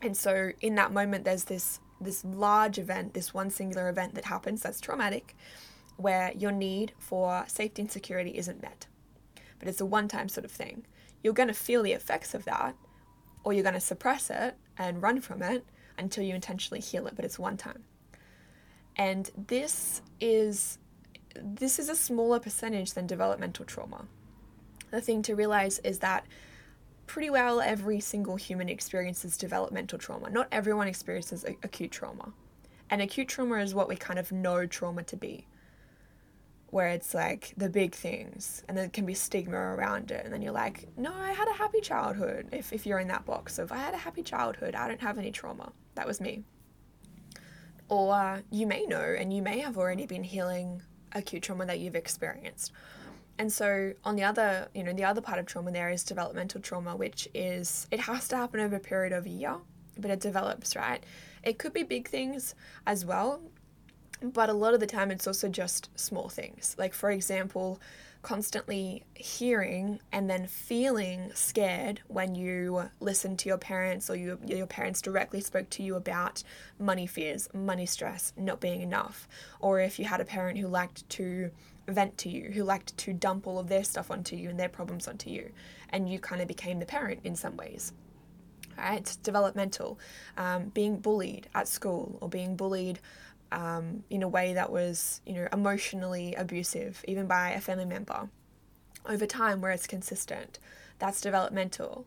And 0.03 0.15
so 0.15 0.51
in 0.61 0.75
that 0.75 0.93
moment 0.93 1.25
there's 1.25 1.45
this 1.45 1.81
this 2.03 2.23
large 2.23 2.79
event, 2.79 3.15
this 3.15 3.33
one 3.33 3.49
singular 3.49 3.89
event 3.89 4.15
that 4.15 4.27
happens 4.27 4.61
that's 4.61 4.81
traumatic, 4.81 5.35
where 5.97 6.33
your 6.37 6.53
need 6.53 6.93
for 6.99 7.45
safety 7.47 7.81
and 7.81 7.91
security 7.91 8.37
isn't 8.37 8.61
met. 8.61 8.87
But 9.59 9.69
it's 9.69 9.81
a 9.81 9.87
one 9.87 10.09
time 10.09 10.29
sort 10.29 10.45
of 10.45 10.51
thing. 10.51 10.85
You're 11.23 11.33
going 11.33 11.49
to 11.49 11.55
feel 11.55 11.83
the 11.83 11.93
effects 11.93 12.35
of 12.35 12.45
that, 12.45 12.75
or 13.43 13.55
you're 13.55 13.63
going 13.63 13.73
to 13.73 13.81
suppress 13.81 14.29
it 14.29 14.57
and 14.77 15.03
run 15.03 15.23
from 15.23 15.41
it 15.41 15.65
until 16.01 16.25
you 16.25 16.35
intentionally 16.35 16.81
heal 16.81 17.07
it, 17.07 17.15
but 17.17 17.25
it's 17.25 17.39
one 17.39 17.57
time. 17.57 17.85
And 18.97 19.31
this 19.49 20.03
is 20.21 20.79
this 21.41 21.79
is 21.79 21.89
a 21.89 21.95
smaller 21.95 22.41
percentage 22.41 22.93
than 22.93 23.07
developmental 23.07 23.65
trauma. 23.65 24.07
The 24.91 25.01
thing 25.01 25.23
to 25.23 25.37
realize 25.37 25.79
is 25.79 26.01
that 26.01 26.27
pretty 27.07 27.31
well 27.31 27.61
every 27.61 28.01
single 28.01 28.37
human 28.37 28.69
experiences 28.69 29.37
developmental 29.37 29.99
trauma. 29.99 30.29
Not 30.31 30.49
everyone 30.51 30.89
experiences 30.89 31.45
acute 31.45 31.93
trauma. 31.93 32.33
And 32.91 33.01
acute 33.01 33.29
trauma 33.29 33.59
is 33.59 33.75
what 33.75 33.89
we 33.89 33.95
kind 33.95 34.19
of 34.19 34.33
know 34.33 34.67
trauma 34.67 35.05
to 35.05 35.17
be 35.17 35.47
where 36.71 36.89
it's 36.89 37.15
like 37.15 37.53
the 37.57 37.69
big 37.69 37.95
things 37.95 38.63
and 38.69 38.77
there 38.77 38.89
can 38.89 39.05
be 39.05 39.15
stigma 39.15 39.57
around 39.57 40.11
it 40.11 40.25
and 40.25 40.33
then 40.33 40.41
you're 40.43 40.53
like 40.53 40.89
no 40.97 41.13
i 41.15 41.33
had 41.33 41.49
a 41.49 41.53
happy 41.53 41.81
childhood 41.81 42.49
if, 42.53 42.73
if 42.73 42.87
you're 42.87 42.99
in 42.99 43.09
that 43.09 43.25
box 43.27 43.59
of 43.59 43.73
i 43.73 43.77
had 43.77 43.95
a 43.95 43.99
happy 43.99 44.23
childhood 44.23 44.75
i 44.75 44.87
don't 44.87 45.01
have 45.01 45.19
any 45.19 45.31
trauma 45.31 45.73
that 45.95 46.07
was 46.07 46.21
me. 46.21 46.45
Or 47.89 48.43
you 48.51 48.67
may 48.67 48.87
know 48.87 49.15
and 49.19 49.33
you 49.33 49.43
may 49.43 49.59
have 49.59 49.77
already 49.77 50.07
been 50.07 50.25
healing 50.25 50.83
acute 51.13 51.43
trauma 51.43 51.67
that 51.67 51.81
you've 51.81 51.97
experienced. 51.97 52.73
And 53.39 53.53
so 53.53 53.93
on 54.05 54.17
the 54.17 54.23
other 54.23 54.69
you 54.75 54.85
know 54.85 54.93
the 54.93 55.05
other 55.05 55.21
part 55.21 55.39
of 55.39 55.47
trauma 55.47 55.73
there 55.73 55.91
is 55.91 56.05
developmental 56.05 56.61
trauma 56.61 56.95
which 56.95 57.29
is 57.35 57.87
it 57.91 58.01
has 58.01 58.29
to 58.29 58.37
happen 58.37 58.61
over 58.61 58.77
a 58.77 58.81
period 58.81 59.13
of 59.13 59.27
a 59.27 59.31
year 59.31 59.57
but 59.99 60.11
it 60.11 60.21
develops 60.21 60.77
right? 60.77 61.05
It 61.43 61.59
could 61.59 61.73
be 61.73 61.83
big 61.83 62.09
things 62.09 62.55
as 62.87 63.05
well 63.05 63.43
but 64.23 64.49
a 64.49 64.53
lot 64.53 64.75
of 64.75 64.81
the 64.81 64.87
time, 64.87 65.11
it's 65.11 65.27
also 65.27 65.49
just 65.49 65.91
small 65.99 66.29
things. 66.29 66.75
Like, 66.79 66.95
for 66.95 67.11
example, 67.11 67.81
constantly 68.23 69.03
hearing 69.15 69.99
and 70.13 70.29
then 70.29 70.47
feeling 70.47 71.31
scared 71.35 72.01
when 72.09 72.35
you 72.35 72.91
listen 73.01 73.37
to 73.39 73.49
your 73.49 73.57
parents 73.57 74.11
or 74.11 74.17
you, 74.17 74.39
your 74.47 74.67
parents 74.67 75.01
directly 75.01 75.41
spoke 75.41 75.71
to 75.71 75.83
you 75.83 75.95
about 75.97 76.43
money 76.79 77.07
fears, 77.07 77.49
money 77.55 77.87
stress, 77.87 78.33
not 78.37 78.61
being 78.61 78.83
enough. 78.83 79.27
Or 79.59 79.81
if 79.81 79.99
you 79.99 80.05
had 80.05 80.21
a 80.21 80.25
parent 80.25 80.59
who 80.59 80.69
liked 80.69 81.09
to 81.11 81.51
vent 81.89 82.19
to 82.19 82.29
you, 82.29 82.51
who 82.53 82.63
liked 82.63 82.97
to 82.99 83.13
dump 83.13 83.47
all 83.47 83.59
of 83.59 83.69
their 83.69 83.85
stuff 83.85 84.11
onto 84.11 84.37
you 84.37 84.51
and 84.51 84.61
their 84.61 84.69
problems 84.69 85.09
onto 85.09 85.31
you, 85.31 85.51
and 85.89 86.09
you 86.09 86.19
kind 86.19 86.43
of 86.43 86.49
became 86.49 86.79
the 86.79 86.87
parent 86.87 87.21
in 87.25 87.35
some 87.35 87.57
ways. 87.57 87.93
Right? 88.77 89.01
It's 89.01 89.17
developmental. 89.17 89.99
Um, 90.37 90.67
being 90.69 90.99
bullied 90.99 91.49
at 91.55 91.69
school 91.69 92.19
or 92.21 92.29
being 92.29 92.57
bullied 92.57 93.01
um, 93.53 94.05
in 94.11 94.23
a 94.23 94.29
way 94.29 94.55
that 94.55 94.71
was, 94.71 95.21
you 95.27 95.35
know, 95.35 95.49
emotionally 95.53 96.35
abusive, 96.35 97.05
even 97.07 97.27
by 97.27 97.51
a 97.51 97.61
family 97.61 97.85
member, 97.85 98.29
over 99.07 99.27
time 99.27 99.61
where 99.61 99.73
it's 99.73 99.87
consistent. 99.87 100.59
That's 100.99 101.21
developmental. 101.21 102.07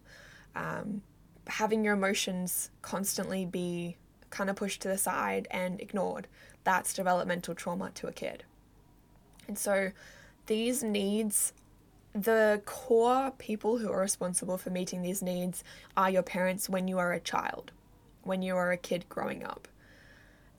Um, 0.56 1.02
having 1.48 1.84
your 1.84 1.94
emotions 1.94 2.70
constantly 2.82 3.46
be 3.46 3.98
kind 4.30 4.50
of 4.50 4.56
pushed 4.56 4.82
to 4.82 4.88
the 4.88 4.98
side 4.98 5.48
and 5.52 5.82
ignored, 5.82 6.28
that's 6.64 6.94
developmental 6.94 7.56
trauma 7.56 7.92
to 7.96 8.08
a 8.08 8.12
kid. 8.12 8.44
And 9.48 9.58
so 9.58 9.92
these 10.46 10.84
needs, 10.84 11.54
the 12.14 12.62
core 12.66 13.32
people 13.38 13.78
who 13.80 13.92
are 13.92 14.00
responsible 14.00 14.58
for 14.58 14.70
meeting 14.70 15.02
these 15.02 15.22
needs 15.22 15.64
are 15.98 16.10
your 16.10 16.24
parents 16.24 16.70
when 16.70 16.88
you 16.88 17.00
are 17.00 17.12
a 17.12 17.20
child, 17.20 17.72
when 18.24 18.42
you 18.42 18.56
are 18.56 18.72
a 18.72 18.78
kid 18.78 19.06
growing 19.10 19.44
up. 19.44 19.68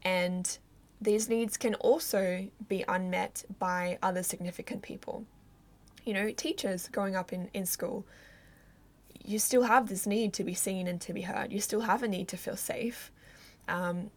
And 0.03 0.59
these 1.05 1.29
needs 1.29 1.57
can 1.57 1.75
also 1.77 2.49
be 2.69 2.85
unmet 2.88 3.45
by 3.59 3.99
other 4.03 4.23
significant 4.23 4.83
people. 4.83 5.25
You 6.05 6.14
know, 6.14 6.31
teachers 6.31 6.88
growing 6.88 7.14
up 7.14 7.33
in, 7.33 7.51
in 7.55 7.67
school, 7.67 8.07
you 9.25 9.38
still 9.38 9.62
have 9.62 9.88
this 9.88 10.07
need 10.07 10.33
to 10.35 10.45
be 10.45 10.55
seen 10.55 10.87
and 10.87 11.01
to 11.03 11.12
be 11.12 11.23
heard. 11.23 11.53
You 11.53 11.61
still 11.61 11.83
have 11.83 12.03
a 12.03 12.09
need 12.09 12.29
to 12.29 12.37
feel 12.37 12.57
safe. 12.57 13.11
Um, 13.69 14.11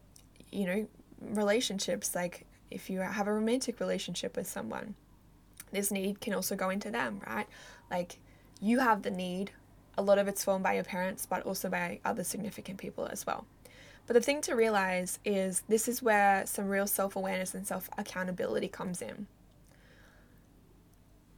you 0.52 0.66
know, 0.66 0.88
relationships, 1.22 2.16
like 2.16 2.46
if 2.72 2.90
you 2.90 3.00
have 3.00 3.28
a 3.28 3.34
romantic 3.34 3.80
relationship 3.80 4.36
with 4.36 4.48
someone, 4.48 4.96
this 5.72 5.92
need 5.92 6.22
can 6.22 6.34
also 6.34 6.56
go 6.56 6.70
into 6.70 6.90
them, 6.90 7.22
right? 7.28 7.48
Like 7.92 8.20
you 8.62 8.80
have 8.80 9.04
the 9.04 9.12
need, 9.12 9.52
a 9.98 10.02
lot 10.02 10.20
of 10.20 10.28
it's 10.28 10.44
formed 10.44 10.64
by 10.64 10.74
your 10.74 10.84
parents, 10.84 11.26
but 11.26 11.44
also 11.44 11.70
by 11.70 12.00
other 12.06 12.24
significant 12.24 12.78
people 12.78 13.08
as 13.08 13.26
well. 13.26 13.46
But 14.08 14.14
the 14.14 14.22
thing 14.22 14.42
to 14.44 14.56
realize 14.56 15.20
is 15.26 15.64
this 15.68 15.90
is 15.90 16.02
where 16.02 16.46
some 16.46 16.70
real 16.70 16.88
self 16.88 17.16
awareness 17.16 17.54
and 17.54 17.68
self 17.68 17.90
accountability 17.98 18.70
comes 18.70 19.02
in. 19.02 19.28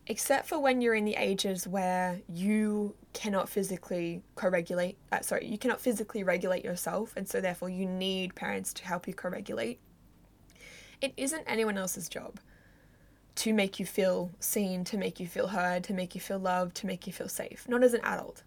Except 0.05 0.47
for 0.47 0.59
when 0.59 0.81
you're 0.81 0.95
in 0.95 1.05
the 1.05 1.15
ages 1.15 1.67
where 1.67 2.21
you 2.27 2.95
cannot 3.13 3.49
physically 3.49 4.21
co 4.35 4.49
regulate, 4.49 4.97
uh, 5.11 5.21
sorry, 5.21 5.47
you 5.47 5.57
cannot 5.57 5.81
physically 5.81 6.23
regulate 6.23 6.63
yourself, 6.63 7.13
and 7.17 7.27
so 7.27 7.41
therefore 7.41 7.69
you 7.69 7.85
need 7.87 8.35
parents 8.35 8.71
to 8.73 8.85
help 8.85 9.07
you 9.07 9.13
co 9.15 9.29
regulate. 9.29 9.79
It 11.01 11.13
isn't 11.17 11.43
anyone 11.47 11.77
else's 11.77 12.07
job 12.07 12.39
to 13.35 13.53
make 13.53 13.79
you 13.79 13.85
feel 13.85 14.31
seen, 14.39 14.83
to 14.83 14.97
make 14.97 15.19
you 15.19 15.25
feel 15.25 15.47
heard, 15.47 15.83
to 15.85 15.93
make 15.93 16.13
you 16.13 16.21
feel 16.21 16.39
loved, 16.39 16.75
to 16.75 16.85
make 16.85 17.07
you 17.07 17.13
feel 17.13 17.29
safe. 17.29 17.65
Not 17.67 17.83
as 17.83 17.93
an 17.93 18.01
adult. 18.03 18.43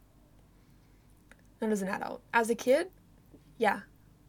Not 1.61 1.71
as 1.71 1.81
an 1.83 1.89
adult. 1.89 2.23
As 2.35 2.51
a 2.51 2.55
kid, 2.55 2.89
yeah, 3.57 3.81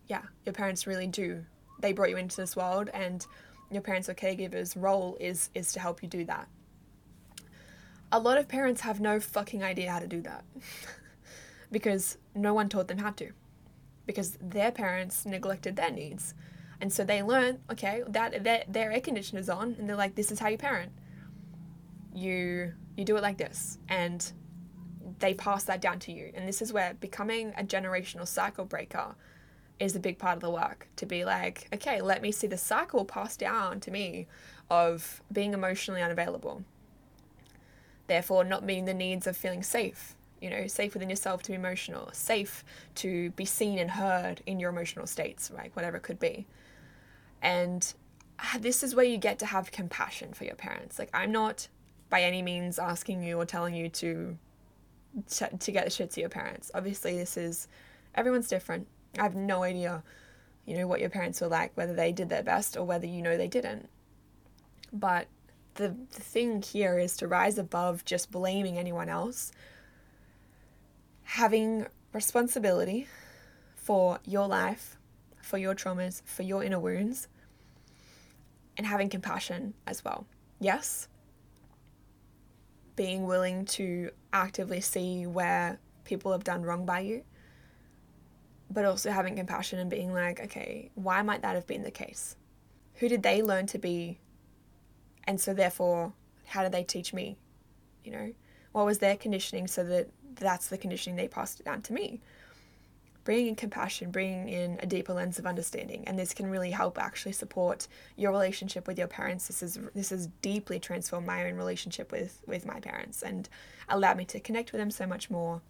yeah, 0.08 0.22
your 0.46 0.54
parents 0.54 0.88
really 0.88 1.08
do. 1.08 1.46
They 1.80 1.94
brought 1.94 2.10
you 2.10 2.18
into 2.18 2.38
this 2.38 2.56
world, 2.56 2.90
and 2.94 3.26
your 3.72 3.82
parents 3.82 4.10
or 4.10 4.14
caregivers' 4.14 4.76
role 4.76 5.18
is 5.20 5.50
is 5.54 5.74
to 5.74 5.80
help 5.80 6.04
you 6.04 6.10
do 6.10 6.26
that. 6.26 6.48
A 8.12 8.20
lot 8.20 8.38
of 8.38 8.48
parents 8.48 8.82
have 8.82 9.00
no 9.00 9.20
fucking 9.20 9.64
idea 9.64 9.92
how 9.92 10.00
to 10.00 10.08
do 10.08 10.22
that 10.22 10.44
because 11.72 12.18
no 12.36 12.54
one 12.54 12.70
taught 12.70 12.88
them 12.88 13.00
how 13.00 13.12
to, 13.12 13.32
because 14.06 14.38
their 14.42 14.72
parents 14.72 15.26
neglected 15.26 15.76
their 15.76 15.92
needs, 15.92 16.34
and 16.80 16.92
so 16.92 17.04
they 17.04 17.24
learn 17.24 17.60
okay 17.72 18.04
that 18.08 18.44
their, 18.44 18.64
their 18.68 18.92
air 18.92 19.02
conditioner's 19.02 19.50
on, 19.50 19.76
and 19.80 19.90
they're 19.90 19.96
like, 19.96 20.16
this 20.16 20.32
is 20.32 20.40
how 20.40 20.50
you 20.50 20.58
parent. 20.58 20.92
You 22.14 22.74
you 22.96 23.06
do 23.06 23.18
it 23.18 23.24
like 23.24 23.38
this, 23.38 23.80
and 23.90 24.32
they 25.20 25.34
pass 25.34 25.64
that 25.64 25.82
down 25.82 26.00
to 26.00 26.12
you, 26.12 26.32
and 26.36 26.48
this 26.48 26.62
is 26.62 26.72
where 26.72 26.94
becoming 26.96 27.54
a 27.58 27.64
generational 27.64 28.28
cycle 28.28 28.66
breaker 28.66 29.16
is 29.80 29.96
a 29.96 30.00
big 30.00 30.18
part 30.18 30.36
of 30.36 30.42
the 30.42 30.50
work 30.50 30.88
to 30.98 31.06
be 31.06 31.26
like, 31.26 31.68
okay, 31.74 32.02
let 32.02 32.22
me 32.22 32.32
see 32.32 32.48
the 32.48 32.58
cycle 32.58 33.06
pass 33.06 33.36
down 33.36 33.80
to 33.82 33.92
me 33.92 34.28
of 34.70 35.22
being 35.32 35.54
emotionally 35.54 36.02
unavailable. 36.02 36.64
Therefore, 38.08 38.44
not 38.44 38.64
meeting 38.64 38.86
the 38.86 38.94
needs 38.94 39.28
of 39.28 39.36
feeling 39.36 39.64
safe 39.64 40.16
you 40.44 40.50
know, 40.50 40.68
safe 40.68 40.94
within 40.94 41.10
yourself 41.10 41.42
to 41.42 41.52
be 41.52 41.56
emotional, 41.56 42.10
safe 42.12 42.66
to 42.96 43.30
be 43.32 43.46
seen 43.46 43.80
and 43.80 43.90
heard 43.90 44.42
in 44.46 44.60
your 44.60 44.70
emotional 44.72 45.08
states, 45.08 45.50
right? 45.56 45.72
Whatever 45.74 45.96
it 45.96 46.04
could 46.04 46.20
be. 46.20 46.46
And 47.42 47.94
ah, 48.40 48.58
this 48.60 48.84
is 48.84 48.94
where 48.94 49.06
you 49.06 49.16
get 49.16 49.40
to 49.40 49.46
have 49.46 49.72
compassion 49.72 50.34
for 50.34 50.44
your 50.44 50.56
parents. 50.56 51.00
Like, 51.00 51.10
I'm 51.14 51.32
not 51.32 51.70
by 52.10 52.24
any 52.24 52.42
means 52.42 52.78
asking 52.78 53.24
you 53.24 53.40
or 53.40 53.46
telling 53.46 53.74
you 53.74 53.88
to 53.88 54.38
to, 55.30 55.58
to 55.58 55.72
get 55.72 55.86
the 55.86 55.92
shit 55.92 56.12
to 56.12 56.20
your 56.20 56.30
parents. 56.30 56.72
Obviously, 56.74 57.16
this 57.16 57.38
is 57.38 57.70
everyone's 58.14 58.50
different. 58.50 58.86
I 59.18 59.24
have 59.24 59.36
no 59.36 59.64
idea, 59.64 60.04
you 60.66 60.78
know, 60.78 60.88
what 60.88 61.00
your 61.00 61.10
parents 61.10 61.42
were 61.42 61.48
like, 61.48 61.72
whether 61.76 61.94
they 61.94 62.12
did 62.12 62.30
their 62.30 62.44
best 62.44 62.76
or 62.78 62.84
whether 62.84 63.06
you 63.06 63.22
know 63.22 63.38
they 63.38 63.48
didn't. 63.48 63.90
But 64.92 65.28
the, 65.76 65.96
the 66.14 66.22
thing 66.22 66.62
here 66.62 66.98
is 67.00 67.18
to 67.18 67.28
rise 67.28 67.58
above 67.58 68.06
just 68.06 68.32
blaming 68.32 68.78
anyone 68.78 69.10
else, 69.10 69.52
having 71.24 71.88
responsibility 72.12 73.08
for 73.76 74.20
your 74.26 74.48
life, 74.48 74.98
for 75.42 75.58
your 75.58 75.76
traumas, 75.76 76.22
for 76.26 76.44
your 76.44 76.64
inner 76.64 76.80
wounds, 76.80 77.28
and 78.78 78.88
having 78.88 79.10
compassion 79.10 79.74
as 79.86 80.04
well. 80.04 80.26
Yes, 80.60 81.08
being 82.96 83.26
willing 83.26 83.66
to 83.66 84.12
actively 84.32 84.82
see 84.82 85.26
where 85.26 85.80
people 86.06 86.32
have 86.32 86.44
done 86.44 86.64
wrong 86.64 86.86
by 86.86 87.00
you, 87.00 87.24
but 88.74 88.86
also 88.86 89.12
having 89.12 89.36
compassion 89.36 89.80
and 89.80 89.90
being 89.90 90.14
like, 90.14 90.40
okay, 90.40 90.92
why 90.96 91.22
might 91.22 91.42
that 91.44 91.56
have 91.56 91.68
been 91.68 91.84
the 91.84 91.92
case? 91.92 92.36
Who 92.96 93.08
did 93.08 93.24
they 93.24 93.42
learn 93.42 93.68
to 93.68 93.78
be? 93.78 94.20
And 95.26 95.40
so, 95.40 95.54
therefore, 95.54 96.14
how 96.46 96.64
did 96.64 96.72
they 96.72 96.84
teach 96.84 97.14
me? 97.14 97.38
You 98.04 98.12
know, 98.12 98.34
what 98.72 98.86
was 98.86 99.00
their 99.00 99.16
conditioning 99.16 99.68
so 99.68 99.84
that 99.84 100.10
that's 100.36 100.68
the 100.68 100.78
conditioning 100.78 101.16
they 101.16 101.28
passed 101.28 101.60
it 101.60 101.66
down 101.66 101.82
to 101.84 101.94
me? 101.94 102.22
bringing 103.24 103.48
in 103.48 103.56
compassion, 103.56 104.12
bringing 104.12 104.50
in 104.50 104.80
a 104.82 104.86
deeper 104.86 105.14
lens 105.14 105.40
of 105.40 105.46
understanding, 105.46 106.04
and 106.08 106.18
this 106.18 106.34
can 106.34 106.50
really 106.50 106.72
help 106.72 106.98
actually 106.98 107.32
support 107.32 107.88
your 108.16 108.32
relationship 108.32 108.88
with 108.88 108.98
your 108.98 109.08
parents. 109.08 109.48
This 109.48 109.64
is 109.64 109.80
this 109.94 110.10
has 110.10 110.28
deeply 110.42 110.80
transformed 110.80 111.28
my 111.28 111.48
own 111.48 111.56
relationship 111.56 112.12
with 112.12 112.42
with 112.48 112.66
my 112.66 112.80
parents 112.80 113.22
and 113.22 113.48
allowed 113.90 114.18
me 114.18 114.26
to 114.26 114.40
connect 114.40 114.72
with 114.72 114.80
them 114.80 114.92
so 114.92 115.06
much 115.06 115.30
more, 115.30 115.62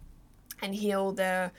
and 0.62 0.74
heal 0.74 1.12
the 1.12 1.52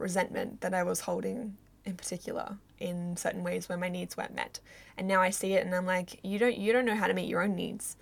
resentment 0.00 0.60
that 0.60 0.74
I 0.74 0.82
was 0.82 1.00
holding 1.00 1.56
in 1.84 1.96
particular 1.96 2.56
in 2.78 3.16
certain 3.16 3.42
ways 3.42 3.68
where 3.68 3.78
my 3.78 3.88
needs 3.88 4.16
weren't 4.16 4.34
met. 4.34 4.60
And 4.96 5.06
now 5.06 5.20
I 5.20 5.30
see 5.30 5.54
it, 5.54 5.64
and 5.64 5.74
I'm 5.74 5.86
like, 5.86 6.20
you 6.22 6.38
don't 6.38 6.56
you 6.56 6.72
don't 6.72 6.84
know 6.84 6.96
how 6.96 7.06
to 7.06 7.14
meet 7.14 7.28
your 7.28 7.42
own 7.42 7.54
needs. 7.54 7.96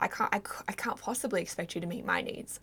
I 0.00 0.08
can't 0.08 0.32
I, 0.34 0.40
I 0.68 0.72
can't 0.72 1.00
possibly 1.00 1.42
expect 1.42 1.74
you 1.74 1.80
to 1.80 1.86
meet 1.86 2.04
my 2.04 2.22
needs. 2.22 2.60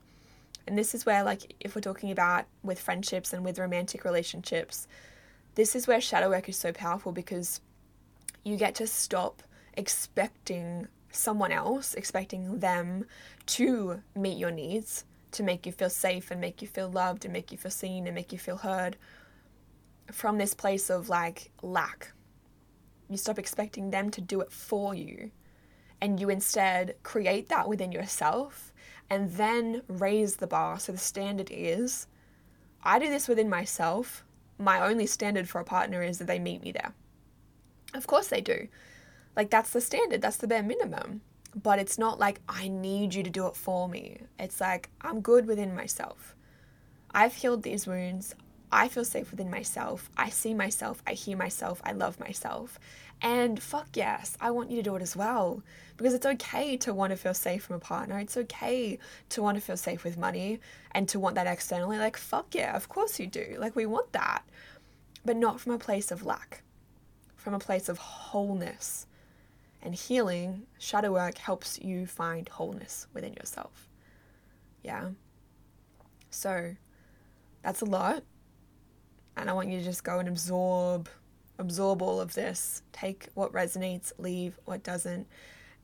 And 0.68 0.78
this 0.78 0.94
is 0.94 1.06
where, 1.06 1.24
like, 1.24 1.56
if 1.62 1.76
we're 1.76 1.82
talking 1.82 2.12
about 2.12 2.46
with 2.62 2.78
friendships 2.78 3.32
and 3.32 3.46
with 3.46 3.58
romantic 3.58 4.04
relationships, 4.04 4.88
this 5.56 5.76
is 5.76 5.88
where 5.88 6.02
shadow 6.02 6.30
work 6.30 6.50
is 6.50 6.58
so 6.58 6.74
powerful 6.74 7.13
because 7.13 7.62
you 8.44 8.58
get 8.58 8.76
to 8.76 8.88
stop 8.88 9.42
expecting 9.76 10.88
someone 11.12 11.54
else, 11.54 11.94
expecting 11.94 12.60
them 12.60 13.06
to 13.46 14.02
meet 14.13 14.38
your 14.38 14.52
needs, 14.52 15.06
to 15.38 15.43
make 15.43 15.65
you 15.65 15.71
feel 15.71 15.89
safe 15.89 16.30
and 16.32 16.41
make 16.41 16.62
you 16.62 16.67
feel 16.67 16.89
loved 16.89 17.23
and 17.23 17.34
make 17.34 17.52
you 17.52 17.58
feel 17.58 17.71
seen 17.71 18.06
and 18.06 18.15
make 18.15 18.32
you 18.32 18.38
feel 18.38 18.58
heard 18.58 18.97
from 20.12 20.38
this 20.38 20.54
place 20.54 20.89
of 20.89 21.10
like 21.10 21.52
lack. 21.62 22.12
You 23.10 23.17
stop 23.17 23.39
expecting 23.39 23.89
them 23.89 24.10
to 24.12 24.21
do 24.21 24.41
it 24.41 24.52
for 24.52 24.93
you 24.93 25.32
and 26.02 26.19
you 26.19 26.30
instead 26.30 26.95
create 27.04 27.50
that 27.50 27.67
within 27.67 27.91
yourself 27.91 28.73
and 29.10 29.32
then 29.34 29.82
raise 29.88 30.36
the 30.36 30.47
bar. 30.47 30.80
So 30.80 30.91
the 30.91 30.97
standard 30.97 31.50
is 31.52 32.08
I 32.84 33.00
do 33.00 33.10
this 33.10 33.28
within 33.28 33.50
myself. 33.50 34.23
My 34.58 34.80
only 34.80 35.06
standard 35.06 35.47
for 35.47 35.62
a 35.62 35.65
partner 35.65 36.02
is 36.02 36.17
that 36.17 36.26
they 36.26 36.39
meet 36.39 36.63
me 36.63 36.71
there. 36.71 36.93
Of 37.93 38.08
course 38.08 38.28
they 38.28 38.41
do. 38.41 38.67
Like 39.36 39.50
that's 39.50 39.69
the 39.69 39.82
standard, 39.82 40.21
that's 40.21 40.38
the 40.38 40.47
bare 40.47 40.63
minimum. 40.63 41.21
But 41.63 41.80
it's 41.80 41.98
not 41.98 42.20
like 42.20 42.39
I 42.48 42.67
need 42.67 43.15
you 43.15 43.24
to 43.24 43.30
do 43.30 43.48
it 43.48 43.56
for 43.56 43.89
me. 43.89 44.22
It's 44.38 44.62
like 44.62 44.89
I'm 45.02 45.22
good 45.22 45.48
within 45.48 45.76
myself. 45.76 46.36
I've 47.12 47.34
healed 47.34 47.63
these 47.63 47.88
wounds. 47.88 48.36
I 48.72 48.89
feel 48.89 49.06
safe 49.06 49.32
within 49.32 49.50
myself. 49.50 50.10
I 50.17 50.30
see 50.30 50.54
myself. 50.54 51.02
I 51.08 51.13
hear 51.13 51.38
myself. 51.38 51.82
I 51.84 51.93
love 51.93 52.20
myself. 52.20 52.80
And 53.22 53.60
fuck 53.60 53.88
yes, 53.96 54.38
I 54.39 54.52
want 54.52 54.70
you 54.70 54.78
to 54.78 54.84
do 54.84 54.96
it 54.98 55.02
as 55.02 55.15
well. 55.15 55.63
Because 55.96 56.13
it's 56.13 56.26
okay 56.26 56.78
to 56.78 56.93
want 56.93 57.12
to 57.12 57.17
feel 57.17 57.34
safe 57.34 57.63
from 57.63 57.78
a 57.78 57.80
partner. 57.80 58.20
It's 58.20 58.38
okay 58.38 59.00
to 59.30 59.41
want 59.41 59.58
to 59.58 59.62
feel 59.62 59.78
safe 59.78 60.04
with 60.04 60.17
money 60.17 60.60
and 60.91 61.10
to 61.10 61.20
want 61.20 61.36
that 61.36 61.48
externally. 61.48 61.98
Like, 61.98 62.17
fuck 62.17 62.54
yeah, 62.54 62.76
of 62.76 62.88
course 62.88 63.20
you 63.20 63.26
do. 63.26 63.56
Like, 63.58 63.76
we 63.76 63.88
want 63.88 64.12
that. 64.12 64.43
But 65.26 65.38
not 65.38 65.60
from 65.60 65.72
a 65.72 65.80
place 65.80 66.12
of 66.12 66.24
lack, 66.24 66.62
from 67.36 67.56
a 67.56 67.60
place 67.60 67.89
of 67.89 67.98
wholeness. 67.98 69.07
And 69.88 69.95
healing, 69.95 70.63
shadow 70.80 71.13
work 71.13 71.38
helps 71.38 71.80
you 71.80 72.08
find 72.08 72.50
wholeness 72.50 73.08
within 73.13 73.32
yourself. 73.32 73.88
Yeah. 74.84 75.12
So, 76.30 76.76
that's 77.63 77.80
a 77.80 77.86
lot. 77.86 78.26
And 79.38 79.50
I 79.50 79.54
want 79.54 79.69
you 79.69 79.80
to 79.80 79.86
just 79.86 80.04
go 80.04 80.19
and 80.19 80.28
absorb 80.28 81.08
absorb 81.58 82.02
all 82.02 82.19
of 82.19 82.34
this, 82.34 82.84
take 82.91 83.30
what 83.34 83.54
resonates, 83.54 84.12
leave 84.17 84.60
what 84.65 84.84
doesn't, 84.84 85.26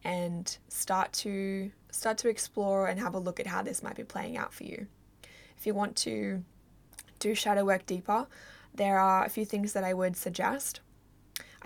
and 0.03 0.57
start 0.67 1.13
to 1.13 1.71
start 1.89 2.17
to 2.17 2.27
explore 2.27 2.87
and 2.87 2.99
have 2.99 3.13
a 3.13 3.19
look 3.19 3.39
at 3.39 3.47
how 3.47 3.61
this 3.61 3.81
might 3.81 3.95
be 3.95 4.03
playing 4.03 4.35
out 4.35 4.53
for 4.53 4.65
you. 4.65 4.87
If 5.57 5.65
you 5.65 5.73
want 5.73 5.95
to 5.99 6.43
do 7.19 7.33
shadow 7.33 7.63
work 7.63 7.85
deeper, 7.85 8.27
there 8.75 8.99
are 8.99 9.23
a 9.23 9.29
few 9.29 9.45
things 9.45 9.71
that 9.71 9.85
I 9.85 9.93
would 9.93 10.17
suggest. 10.17 10.81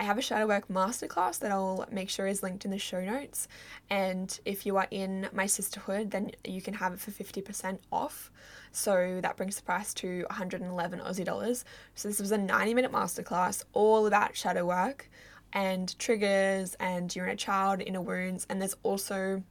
I 0.00 0.04
have 0.04 0.16
a 0.16 0.22
shadow 0.22 0.46
work 0.46 0.68
masterclass 0.68 1.40
that 1.40 1.50
I'll 1.50 1.84
make 1.90 2.08
sure 2.08 2.26
is 2.26 2.42
linked 2.42 2.64
in 2.64 2.70
the 2.70 2.78
show 2.78 3.04
notes. 3.04 3.48
And 3.90 4.38
if 4.44 4.64
you 4.64 4.76
are 4.76 4.86
in 4.90 5.28
my 5.32 5.46
sisterhood, 5.46 6.12
then 6.12 6.30
you 6.44 6.62
can 6.62 6.74
have 6.74 6.92
it 6.92 7.00
for 7.00 7.10
50% 7.10 7.78
off. 7.90 8.30
So 8.70 9.18
that 9.22 9.36
brings 9.36 9.56
the 9.56 9.62
price 9.62 9.92
to 9.94 10.24
111 10.28 11.00
Aussie 11.00 11.24
dollars. 11.24 11.64
So 11.96 12.08
this 12.08 12.20
was 12.20 12.30
a 12.30 12.38
90 12.38 12.74
minute 12.74 12.92
masterclass 12.92 13.64
all 13.72 14.06
about 14.06 14.36
shadow 14.36 14.64
work 14.64 15.10
and 15.52 15.98
triggers 15.98 16.76
and 16.78 17.14
your 17.14 17.26
inner 17.26 17.36
child, 17.36 17.80
inner 17.80 18.00
wounds. 18.00 18.46
And 18.48 18.60
there's 18.60 18.76
also 18.84 19.42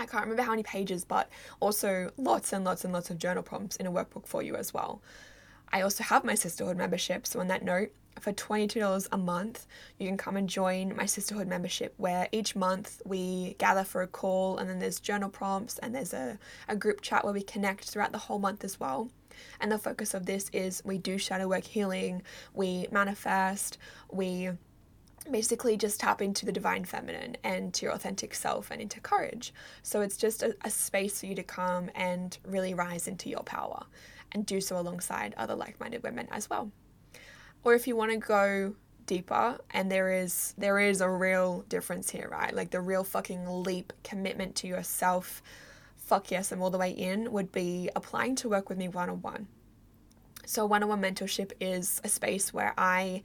I 0.00 0.06
can't 0.06 0.22
remember 0.22 0.42
how 0.42 0.50
many 0.50 0.62
pages, 0.62 1.04
but 1.04 1.28
also 1.60 2.12
lots 2.16 2.52
and 2.52 2.64
lots 2.64 2.84
and 2.84 2.92
lots 2.92 3.10
of 3.10 3.18
journal 3.18 3.42
prompts 3.42 3.76
in 3.76 3.86
a 3.86 3.90
workbook 3.90 4.26
for 4.26 4.42
you 4.42 4.54
as 4.54 4.72
well. 4.72 5.02
I 5.72 5.82
also 5.82 6.04
have 6.04 6.24
my 6.24 6.34
sisterhood 6.34 6.76
membership, 6.76 7.26
so 7.26 7.40
on 7.40 7.48
that 7.48 7.64
note, 7.64 7.90
for 8.20 8.32
$22 8.32 9.08
a 9.12 9.16
month, 9.16 9.66
you 9.98 10.06
can 10.06 10.16
come 10.16 10.36
and 10.36 10.48
join 10.48 10.94
my 10.96 11.06
sisterhood 11.06 11.48
membership 11.48 11.94
where 11.96 12.28
each 12.32 12.56
month 12.56 13.02
we 13.04 13.54
gather 13.58 13.84
for 13.84 14.02
a 14.02 14.06
call 14.06 14.58
and 14.58 14.68
then 14.68 14.78
there's 14.78 15.00
journal 15.00 15.28
prompts 15.28 15.78
and 15.78 15.94
there's 15.94 16.12
a, 16.12 16.38
a 16.68 16.76
group 16.76 17.00
chat 17.00 17.24
where 17.24 17.32
we 17.32 17.42
connect 17.42 17.84
throughout 17.84 18.12
the 18.12 18.18
whole 18.18 18.38
month 18.38 18.64
as 18.64 18.78
well. 18.80 19.10
And 19.60 19.70
the 19.70 19.78
focus 19.78 20.14
of 20.14 20.26
this 20.26 20.50
is 20.52 20.82
we 20.84 20.98
do 20.98 21.18
shadow 21.18 21.48
work 21.48 21.64
healing, 21.64 22.22
we 22.54 22.88
manifest, 22.90 23.78
we 24.10 24.50
basically 25.30 25.76
just 25.76 26.00
tap 26.00 26.22
into 26.22 26.46
the 26.46 26.52
divine 26.52 26.84
feminine 26.84 27.36
and 27.44 27.74
to 27.74 27.84
your 27.84 27.94
authentic 27.94 28.34
self 28.34 28.70
and 28.70 28.80
into 28.80 29.00
courage. 29.00 29.52
So 29.82 30.00
it's 30.00 30.16
just 30.16 30.42
a, 30.42 30.56
a 30.64 30.70
space 30.70 31.20
for 31.20 31.26
you 31.26 31.34
to 31.34 31.42
come 31.42 31.90
and 31.94 32.36
really 32.46 32.74
rise 32.74 33.06
into 33.06 33.28
your 33.28 33.42
power 33.42 33.84
and 34.32 34.44
do 34.46 34.60
so 34.60 34.78
alongside 34.78 35.34
other 35.36 35.54
like 35.54 35.78
minded 35.80 36.02
women 36.02 36.28
as 36.30 36.50
well 36.50 36.70
or 37.68 37.74
if 37.74 37.86
you 37.86 37.94
want 37.94 38.10
to 38.10 38.16
go 38.16 38.74
deeper 39.04 39.58
and 39.72 39.92
there 39.92 40.10
is 40.10 40.54
there 40.56 40.78
is 40.78 41.02
a 41.02 41.08
real 41.08 41.64
difference 41.68 42.08
here 42.08 42.28
right? 42.30 42.54
Like 42.54 42.70
the 42.70 42.80
real 42.80 43.04
fucking 43.04 43.62
leap 43.62 43.92
commitment 44.02 44.54
to 44.56 44.66
yourself 44.66 45.42
fuck 45.96 46.30
yes 46.30 46.50
i'm 46.50 46.62
all 46.62 46.70
the 46.70 46.78
way 46.78 46.90
in 46.90 47.30
would 47.30 47.52
be 47.52 47.90
applying 47.94 48.34
to 48.36 48.48
work 48.48 48.70
with 48.70 48.78
me 48.78 48.88
one-on-one. 48.88 49.46
So 50.46 50.64
one-on-one 50.64 51.02
mentorship 51.02 51.52
is 51.60 52.00
a 52.04 52.08
space 52.08 52.54
where 52.54 52.72
i 52.78 53.22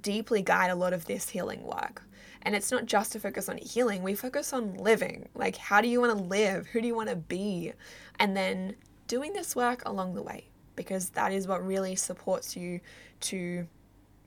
deeply 0.00 0.42
guide 0.42 0.70
a 0.70 0.74
lot 0.74 0.92
of 0.92 1.06
this 1.06 1.28
healing 1.28 1.62
work. 1.62 2.02
And 2.42 2.56
it's 2.56 2.72
not 2.72 2.86
just 2.86 3.12
to 3.12 3.20
focus 3.20 3.48
on 3.48 3.58
healing 3.58 4.02
we 4.02 4.16
focus 4.16 4.52
on 4.52 4.74
living. 4.74 5.28
Like 5.36 5.56
how 5.56 5.80
do 5.80 5.86
you 5.86 6.00
want 6.00 6.18
to 6.18 6.24
live? 6.24 6.66
Who 6.66 6.80
do 6.80 6.88
you 6.88 6.96
want 6.96 7.10
to 7.10 7.16
be? 7.16 7.72
And 8.18 8.36
then 8.36 8.74
doing 9.06 9.32
this 9.32 9.54
work 9.54 9.82
along 9.86 10.14
the 10.14 10.22
way 10.22 10.48
because 10.76 11.10
that 11.10 11.32
is 11.32 11.46
what 11.46 11.64
really 11.64 11.94
supports 11.94 12.56
you 12.56 12.80
to 13.20 13.66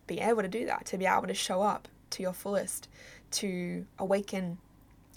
be 0.08 0.20
able 0.20 0.41
to 0.41 0.48
do 0.48 0.65
that, 0.65 0.86
to 0.88 0.98
be 0.98 1.06
able 1.06 1.28
to 1.28 1.34
show 1.34 1.62
up 1.62 1.88
to 2.12 2.24
your 2.24 2.34
fullest, 2.34 2.88
to 3.32 3.86
awaken 4.00 4.58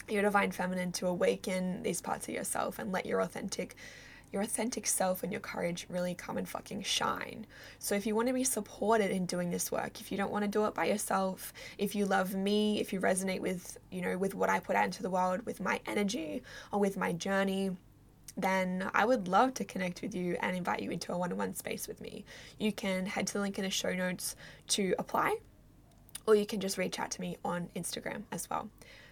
your 0.09 0.23
divine 0.23 0.51
feminine, 0.51 0.93
to 0.93 1.07
awaken 1.07 1.83
these 1.83 2.01
parts 2.01 2.29
of 2.29 2.35
yourself 2.35 2.79
and 2.79 2.93
let 2.93 3.07
your 3.07 3.21
authentic 3.21 3.77
your 4.33 4.43
authentic 4.43 4.87
self 4.87 5.23
and 5.23 5.33
your 5.33 5.41
courage 5.41 5.87
really 5.89 6.15
come 6.15 6.39
and 6.39 6.49
fucking 6.49 6.83
shine. 6.83 7.47
So 7.79 7.95
if 7.95 8.07
you 8.07 8.15
want 8.15 8.29
to 8.29 8.35
be 8.35 8.45
supported 8.45 9.11
in 9.11 9.27
doing 9.27 9.51
this 9.51 9.73
work, 9.73 10.01
if 10.01 10.13
you 10.13 10.17
don't 10.17 10.31
want 10.31 10.45
to 10.45 10.49
do 10.49 10.67
it 10.67 10.75
by 10.75 10.85
yourself, 10.85 11.53
if 11.79 11.95
you 11.95 12.07
love 12.07 12.35
me, 12.35 12.81
if 12.81 12.93
you 12.93 13.01
resonate 13.01 13.41
with, 13.41 13.77
you 13.91 14.01
know, 14.01 14.17
with 14.17 14.35
what 14.35 14.49
I 14.49 14.61
put 14.61 14.77
out 14.77 14.85
into 14.85 15.03
the 15.03 15.11
world, 15.11 15.45
with 15.47 15.61
my 15.61 15.81
energy 15.87 16.43
or 16.73 16.79
with 16.79 16.97
my 16.97 17.13
journey, 17.13 17.73
then 18.37 18.91
I 18.95 19.05
would 19.05 19.29
love 19.29 19.55
to 19.55 19.65
connect 19.65 20.03
with 20.03 20.15
you 20.15 20.37
and 20.41 20.57
invite 20.57 20.81
you 20.81 20.91
into 20.91 21.13
a 21.13 21.19
one 21.19 21.33
on 21.33 21.39
one 21.39 21.55
space 21.55 21.89
with 21.89 22.01
me. 22.01 22.25
You 22.59 22.73
can 22.73 23.07
head 23.07 23.27
to 23.29 23.33
the 23.35 23.41
link 23.41 23.59
in 23.59 23.65
the 23.65 23.71
show 23.71 23.93
notes 23.93 24.37
to 24.69 24.95
apply, 24.99 25.37
or 26.27 26.35
you 26.35 26.47
can 26.47 26.61
just 26.61 26.79
reach 26.79 26.99
out 26.99 27.11
to 27.13 27.21
me 27.21 27.37
on 27.45 27.69
Instagram 27.75 28.23
as 28.33 28.49
well. 28.49 28.69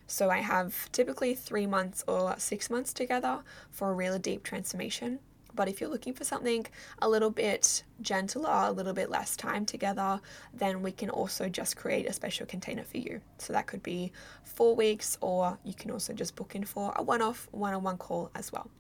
So 0.07 0.31
I 0.31 0.38
have 0.38 0.90
typically 0.92 1.35
three 1.35 1.66
months 1.66 2.02
or 2.09 2.35
six 2.38 2.70
months 2.70 2.92
together 2.92 3.40
for 3.70 3.90
a 3.90 3.94
really 3.94 4.18
deep 4.18 4.42
transformation. 4.42 5.18
But 5.54 5.68
if 5.68 5.81
you're 5.81 5.90
looking 5.90 6.14
for 6.14 6.24
something 6.24 6.66
a 7.00 7.09
little 7.09 7.31
bit 7.31 7.83
gentler, 8.00 8.48
a 8.48 8.70
little 8.70 8.92
bit 8.92 9.11
less 9.11 9.37
time 9.37 9.66
together, 9.66 10.20
then 10.54 10.83
we 10.83 10.92
can 10.92 11.11
also 11.11 11.48
just 11.48 11.76
create 11.76 12.07
a 12.07 12.12
special 12.12 12.46
container 12.46 12.85
for 12.85 12.98
you. 12.98 13.20
So 13.38 13.52
that 13.52 13.66
could 13.66 13.83
be 13.83 14.12
four 14.44 14.76
weeks, 14.76 15.18
or 15.20 15.59
you 15.64 15.74
can 15.74 15.90
also 15.90 16.12
just 16.12 16.37
book 16.37 16.54
in 16.54 16.64
for 16.64 16.92
a 16.96 17.02
one 17.02 17.20
off 17.22 17.48
one 17.50 17.74
on 17.74 17.83
one 17.83 17.98
call 17.98 18.31
as 18.35 18.52
well. 18.52 18.70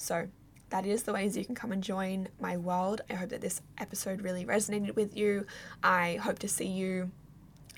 So 0.00 0.28
that 0.70 0.86
is 0.86 1.02
the 1.02 1.12
ways 1.12 1.36
you 1.36 1.44
can 1.44 1.54
come 1.54 1.72
and 1.72 1.82
join 1.82 2.28
my 2.40 2.56
world. 2.56 3.02
I 3.10 3.14
hope 3.14 3.28
that 3.30 3.42
this 3.42 3.60
episode 3.76 4.22
really 4.22 4.46
resonated 4.46 4.96
with 4.96 5.14
you. 5.14 5.46
I 5.82 6.18
hope 6.22 6.38
to 6.38 6.48
see 6.48 6.66
you 6.66 7.10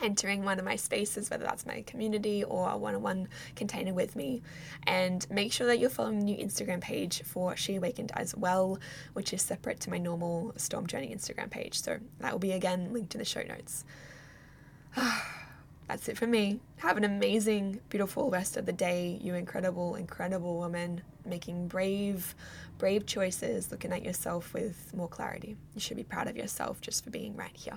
entering 0.01 0.45
one 0.45 0.61
of 0.61 0.65
my 0.65 0.77
spaces, 0.77 1.31
whether 1.31 1.45
that's 1.45 1.67
my 1.67 1.83
community 1.83 2.45
or 2.45 2.71
a 2.71 2.77
one 2.77 2.95
on 2.95 3.03
one 3.03 3.29
container 3.57 3.93
with 3.93 4.15
me. 4.15 4.41
And 4.87 5.29
make 5.31 5.53
sure 5.53 5.67
that 5.67 5.81
you're 5.81 5.91
following 5.91 6.21
the 6.21 6.25
new 6.25 6.37
Instagram 6.37 6.81
page 6.81 7.23
for 7.25 7.57
She 7.57 7.75
Awakened 7.75 8.13
as 8.15 8.37
well, 8.37 8.79
which 9.15 9.33
is 9.33 9.43
separate 9.43 9.81
to 9.81 9.91
my 9.91 9.99
normal 9.99 10.55
Storm 10.57 10.87
Journey 10.87 11.13
Instagram 11.13 11.51
page. 11.51 11.81
So 11.83 11.99
that 12.21 12.31
will 12.31 12.39
be 12.39 12.53
again 12.53 12.93
linked 12.93 13.17
in 13.17 13.19
the 13.19 13.25
show 13.25 13.43
notes. 13.43 13.85
that's 15.93 16.09
it 16.09 16.17
for 16.17 16.27
me. 16.27 16.59
Have 16.79 16.97
an 16.97 17.05
amazing, 17.05 17.79
beautiful 17.91 18.31
rest 18.31 18.57
of 18.57 18.65
the 18.65 18.73
day, 18.73 19.19
you 19.21 19.35
incredible, 19.35 19.95
incredible 19.95 20.57
woman 20.57 21.03
making 21.27 21.69
brave, 21.69 22.35
brave 22.79 23.05
choices, 23.05 23.71
looking 23.71 23.93
at 23.93 24.03
yourself 24.03 24.55
with 24.55 24.91
more 24.97 25.07
clarity. 25.07 25.55
You 25.75 25.83
should 25.83 25.99
be 25.99 26.03
proud 26.03 26.29
of 26.29 26.37
yourself 26.37 26.81
just 26.81 27.05
for 27.05 27.11
being 27.11 27.37
right 27.37 27.55
here. 27.55 27.77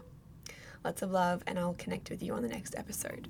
Lots 0.86 1.02
of 1.02 1.12
love, 1.12 1.44
and 1.46 1.60
I'll 1.60 1.74
connect 1.74 2.10
with 2.10 2.24
you 2.24 2.34
on 2.34 2.42
the 2.42 2.48
next 2.48 2.74
episode. 2.78 3.28